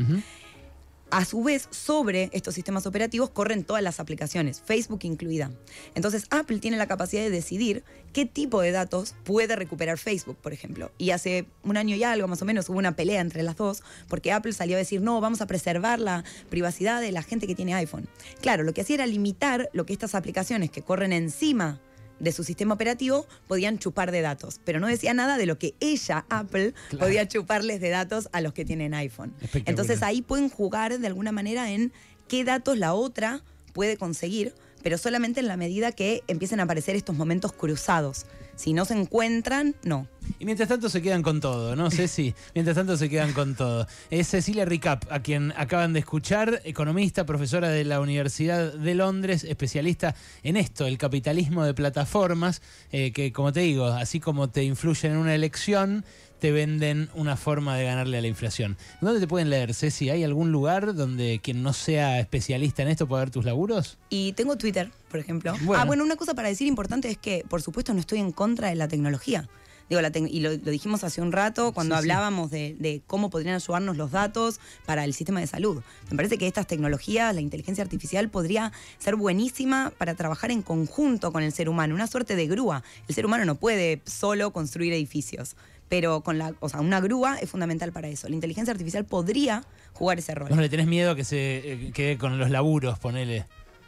A 1.15 1.23
su 1.23 1.41
vez, 1.41 1.69
sobre 1.71 2.29
estos 2.33 2.55
sistemas 2.55 2.85
operativos 2.85 3.29
corren 3.29 3.63
todas 3.63 3.81
las 3.81 4.01
aplicaciones, 4.01 4.59
Facebook 4.59 4.99
incluida. 5.03 5.49
Entonces, 5.93 6.25
Apple 6.29 6.59
tiene 6.59 6.75
la 6.75 6.87
capacidad 6.87 7.21
de 7.21 7.29
decidir 7.29 7.85
qué 8.11 8.25
tipo 8.25 8.59
de 8.59 8.71
datos 8.71 9.15
puede 9.23 9.55
recuperar 9.55 9.97
Facebook, 9.97 10.35
por 10.35 10.51
ejemplo. 10.51 10.91
Y 10.97 11.11
hace 11.11 11.45
un 11.63 11.77
año 11.77 11.95
y 11.95 12.03
algo, 12.03 12.27
más 12.27 12.41
o 12.41 12.45
menos, 12.45 12.67
hubo 12.67 12.79
una 12.79 12.97
pelea 12.97 13.21
entre 13.21 13.43
las 13.43 13.55
dos, 13.55 13.81
porque 14.09 14.33
Apple 14.33 14.51
salió 14.51 14.75
a 14.75 14.79
decir, 14.79 15.01
no, 15.01 15.21
vamos 15.21 15.39
a 15.39 15.47
preservar 15.47 16.01
la 16.01 16.25
privacidad 16.49 16.99
de 16.99 17.13
la 17.13 17.23
gente 17.23 17.47
que 17.47 17.55
tiene 17.55 17.75
iPhone. 17.75 18.09
Claro, 18.41 18.63
lo 18.63 18.73
que 18.73 18.81
hacía 18.81 18.95
era 18.95 19.05
limitar 19.05 19.69
lo 19.71 19.85
que 19.85 19.93
estas 19.93 20.15
aplicaciones 20.15 20.69
que 20.69 20.81
corren 20.81 21.13
encima 21.13 21.79
de 22.19 22.31
su 22.31 22.43
sistema 22.43 22.73
operativo 22.73 23.25
podían 23.47 23.77
chupar 23.77 24.11
de 24.11 24.21
datos, 24.21 24.59
pero 24.63 24.79
no 24.79 24.87
decía 24.87 25.13
nada 25.13 25.37
de 25.37 25.45
lo 25.45 25.57
que 25.57 25.75
ella, 25.79 26.25
Apple, 26.29 26.73
Claro. 26.89 27.05
podía 27.05 27.27
chuparles 27.27 27.81
de 27.81 27.89
datos 27.89 28.29
a 28.31 28.41
los 28.41 28.53
que 28.53 28.65
tienen 28.65 28.93
iPhone. 28.93 29.33
Entonces 29.65 30.01
ahí 30.03 30.21
pueden 30.21 30.49
jugar 30.49 30.97
de 30.97 31.07
alguna 31.07 31.31
manera 31.31 31.71
en 31.71 31.91
qué 32.27 32.43
datos 32.43 32.77
la 32.77 32.93
otra 32.93 33.41
puede 33.73 33.97
conseguir, 33.97 34.53
pero 34.85 34.99
solamente 34.99 35.39
en 35.39 35.47
la 35.47 35.57
medida 35.57 35.93
que 35.93 36.23
empiecen 36.27 36.59
a 36.59 36.63
aparecer 36.63 36.95
estos 36.95 37.15
momentos 37.15 37.51
cruzados. 37.53 38.27
Si 38.55 38.71
no 38.71 38.85
se 38.85 38.93
encuentran, 38.93 39.73
no. 39.83 40.07
Y 40.37 40.45
mientras 40.45 40.69
tanto 40.69 40.89
se 40.89 41.01
quedan 41.01 41.23
con 41.23 41.41
todo, 41.41 41.75
¿no? 41.75 41.89
Ceci, 41.89 42.35
mientras 42.53 42.75
tanto 42.75 42.95
se 42.95 43.09
quedan 43.09 43.33
con 43.33 43.55
todo. 43.55 43.87
Es 44.11 44.27
Cecilia 44.27 44.63
Ricap, 44.63 45.11
a 45.11 45.23
quien 45.23 45.53
acaban 45.57 45.93
de 45.93 46.01
escuchar, 46.01 46.61
economista, 46.65 47.25
profesora 47.25 47.69
de 47.69 47.83
la 47.83 47.99
Universidad 47.99 48.73
de 48.73 48.93
Londres, 48.93 49.43
especialista 49.43 50.13
en 50.43 50.55
esto, 50.55 50.85
el 50.85 50.99
capitalismo 50.99 51.65
de 51.65 51.73
plataformas, 51.73 52.61
eh, 52.91 53.11
que 53.11 53.33
como 53.33 53.51
te 53.51 53.61
digo, 53.61 53.87
así 53.87 54.19
como 54.19 54.51
te 54.51 54.63
influyen 54.65 55.13
en 55.13 55.17
una 55.17 55.33
elección, 55.33 56.05
te 56.39 56.51
venden 56.51 57.09
una 57.15 57.37
forma 57.37 57.77
de 57.77 57.85
ganarle 57.85 58.17
a 58.17 58.21
la 58.21 58.27
inflación. 58.27 58.77
¿Dónde 59.01 59.19
te 59.19 59.27
pueden 59.27 59.49
leer, 59.49 59.73
Ceci? 59.73 60.09
¿Hay 60.09 60.23
algún 60.23 60.51
lugar 60.51 60.93
donde 60.95 61.39
quien 61.41 61.63
no 61.63 61.73
sea 61.73 62.19
especialista 62.19 62.83
en 62.83 62.89
esto 62.89 63.07
pueda 63.07 63.23
ver 63.23 63.31
tus 63.31 63.45
laburos? 63.45 63.97
Y 64.09 64.33
tengo 64.33 64.57
Twitter, 64.57 64.91
por 65.09 65.19
ejemplo. 65.19 65.53
Bueno. 65.61 65.81
Ah, 65.81 65.85
bueno, 65.85 66.03
una 66.03 66.15
cosa 66.15 66.33
para 66.33 66.49
decir 66.49 66.67
importante 66.67 67.09
es 67.09 67.17
que, 67.17 67.43
por 67.47 67.61
supuesto, 67.61 67.93
no 67.93 67.99
estoy 67.99 68.19
en 68.19 68.31
contra 68.31 68.69
de 68.69 68.75
la 68.75 68.87
tecnología. 68.87 69.47
Digo, 69.89 70.01
la 70.01 70.11
y 70.15 70.39
lo, 70.39 70.49
lo 70.51 70.71
dijimos 70.71 71.03
hace 71.03 71.21
un 71.21 71.31
rato 71.31 71.71
cuando 71.71 71.95
Sí, 71.95 72.01
sí. 72.01 72.09
hablábamos 72.09 72.49
de, 72.51 72.75
de 72.79 73.01
cómo 73.05 73.29
podrían 73.29 73.55
ayudarnos 73.55 73.97
los 73.97 74.11
datos 74.11 74.59
para 74.85 75.03
el 75.03 75.13
sistema 75.13 75.39
de 75.39 75.47
salud. 75.47 75.81
Me 76.09 76.17
parece 76.17 76.37
que 76.37 76.47
estas 76.47 76.65
tecnologías, 76.67 77.33
la 77.35 77.41
inteligencia 77.41 77.83
artificial, 77.83 78.29
podría 78.29 78.71
ser 78.97 79.15
buenísima 79.15 79.93
para 79.97 80.15
trabajar 80.15 80.49
en 80.51 80.61
conjunto 80.63 81.31
con 81.31 81.43
el 81.43 81.51
ser 81.51 81.69
humano, 81.69 81.93
una 81.93 82.07
suerte 82.07 82.35
de 82.35 82.47
grúa. 82.47 82.83
El 83.07 83.13
ser 83.15 83.25
humano 83.25 83.45
no 83.45 83.55
puede 83.55 84.01
solo 84.05 84.51
construir 84.51 84.91
edificios, 84.93 85.55
pero 85.87 86.21
con 86.21 86.39
la, 86.39 86.55
o 86.61 86.69
sea, 86.69 86.81
una 86.81 86.99
grúa 86.99 87.37
es 87.37 87.49
fundamental 87.51 87.91
para 87.91 88.07
eso. 88.07 88.27
La 88.27 88.33
inteligencia 88.35 88.71
artificial 88.71 89.05
podría 89.05 89.63
jugar 89.93 90.17
ese 90.17 90.33
rol. 90.33 90.49
¿No 90.49 90.59
le 90.61 90.67
tenés 90.69 90.87
miedo 90.87 91.15
que 91.15 91.23
se 91.23 91.57
eh, 91.73 91.91
quede 91.93 92.17
con 92.17 92.39
los 92.39 92.49
laburos, 92.49 92.97
ponele? 92.97 93.45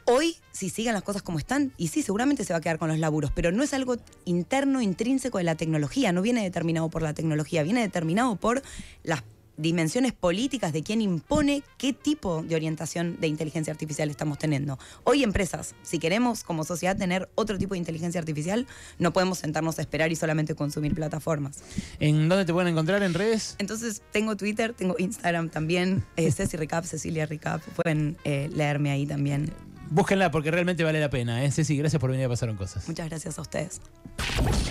Hoy, 0.10 0.38
si 0.54 0.70
siguen 0.70 0.94
las 0.94 1.04
cosas 1.04 1.22
como 1.22 1.38
están, 1.38 1.74
y 1.76 1.90
sí, 1.90 2.02
seguramente 2.02 2.46
se 2.46 2.54
va 2.54 2.60
a 2.60 2.62
quedar 2.62 2.78
con 2.80 2.88
los 2.88 2.98
laburos, 2.98 3.30
pero 3.36 3.52
no 3.52 3.62
es 3.62 3.74
algo 3.74 3.98
interno, 4.24 4.82
intrínseco 4.82 5.38
de 5.38 5.44
la 5.44 5.56
tecnología, 5.56 6.14
no 6.14 6.22
viene 6.22 6.44
determinado 6.44 6.88
por 6.88 7.02
la 7.02 7.14
tecnología, 7.14 7.62
viene 7.64 7.82
determinado 7.82 8.38
por 8.38 8.62
las 9.04 9.26
dimensiones 9.58 10.14
políticas 10.14 10.72
de 10.72 10.82
quién 10.82 11.02
impone 11.02 11.62
qué 11.78 11.92
tipo 11.92 12.42
de 12.42 12.56
orientación 12.56 13.20
de 13.20 13.28
inteligencia 13.28 13.74
artificial 13.74 14.10
estamos 14.10 14.38
teniendo. 14.38 14.80
Hoy 15.04 15.24
empresas, 15.24 15.76
si 15.82 16.00
queremos 16.00 16.46
como 16.46 16.64
sociedad 16.64 16.96
tener 16.96 17.30
otro 17.36 17.58
tipo 17.58 17.74
de 17.74 17.80
inteligencia 17.80 18.22
artificial, 18.22 18.66
no 19.00 19.12
podemos 19.12 19.40
sentarnos 19.40 19.78
a 19.78 19.82
esperar 19.82 20.10
y 20.14 20.16
solamente 20.16 20.56
consumir 20.56 20.96
plataformas. 20.96 21.58
¿En 22.00 22.30
dónde 22.30 22.46
te 22.46 22.54
pueden 22.54 22.70
encontrar 22.70 23.04
en 23.04 23.14
redes? 23.14 23.56
Entonces 23.58 24.02
tengo 24.14 24.38
Twitter, 24.38 24.74
tengo 24.74 24.96
Instagram 24.98 25.50
también, 25.50 26.06
eh, 26.16 26.32
Ceci 26.32 26.56
Recap, 26.56 26.86
Cecilia 26.86 27.26
Recap, 27.26 27.62
pueden 27.76 28.16
eh, 28.24 28.50
leerme 28.54 28.92
ahí 28.92 29.06
también. 29.06 29.52
Búsquenla 29.90 30.32
porque 30.32 30.52
realmente 30.52 30.84
vale 30.84 31.00
la 31.00 31.10
pena. 31.10 31.44
¿eh? 31.44 31.52
Ceci, 31.52 31.78
gracias 31.78 32.00
por 32.00 32.12
venir 32.12 32.26
a 32.26 32.30
Pasaron 32.30 32.56
Cosas. 32.56 32.88
Muchas 32.88 33.10
gracias 33.10 33.38
a 33.38 33.42
ustedes. 33.42 33.82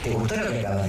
¿Te 0.03 0.11
gustó 0.11 0.37
lo 0.37 0.51
que 0.51 0.61
acabas 0.61 0.79
de 0.79 0.85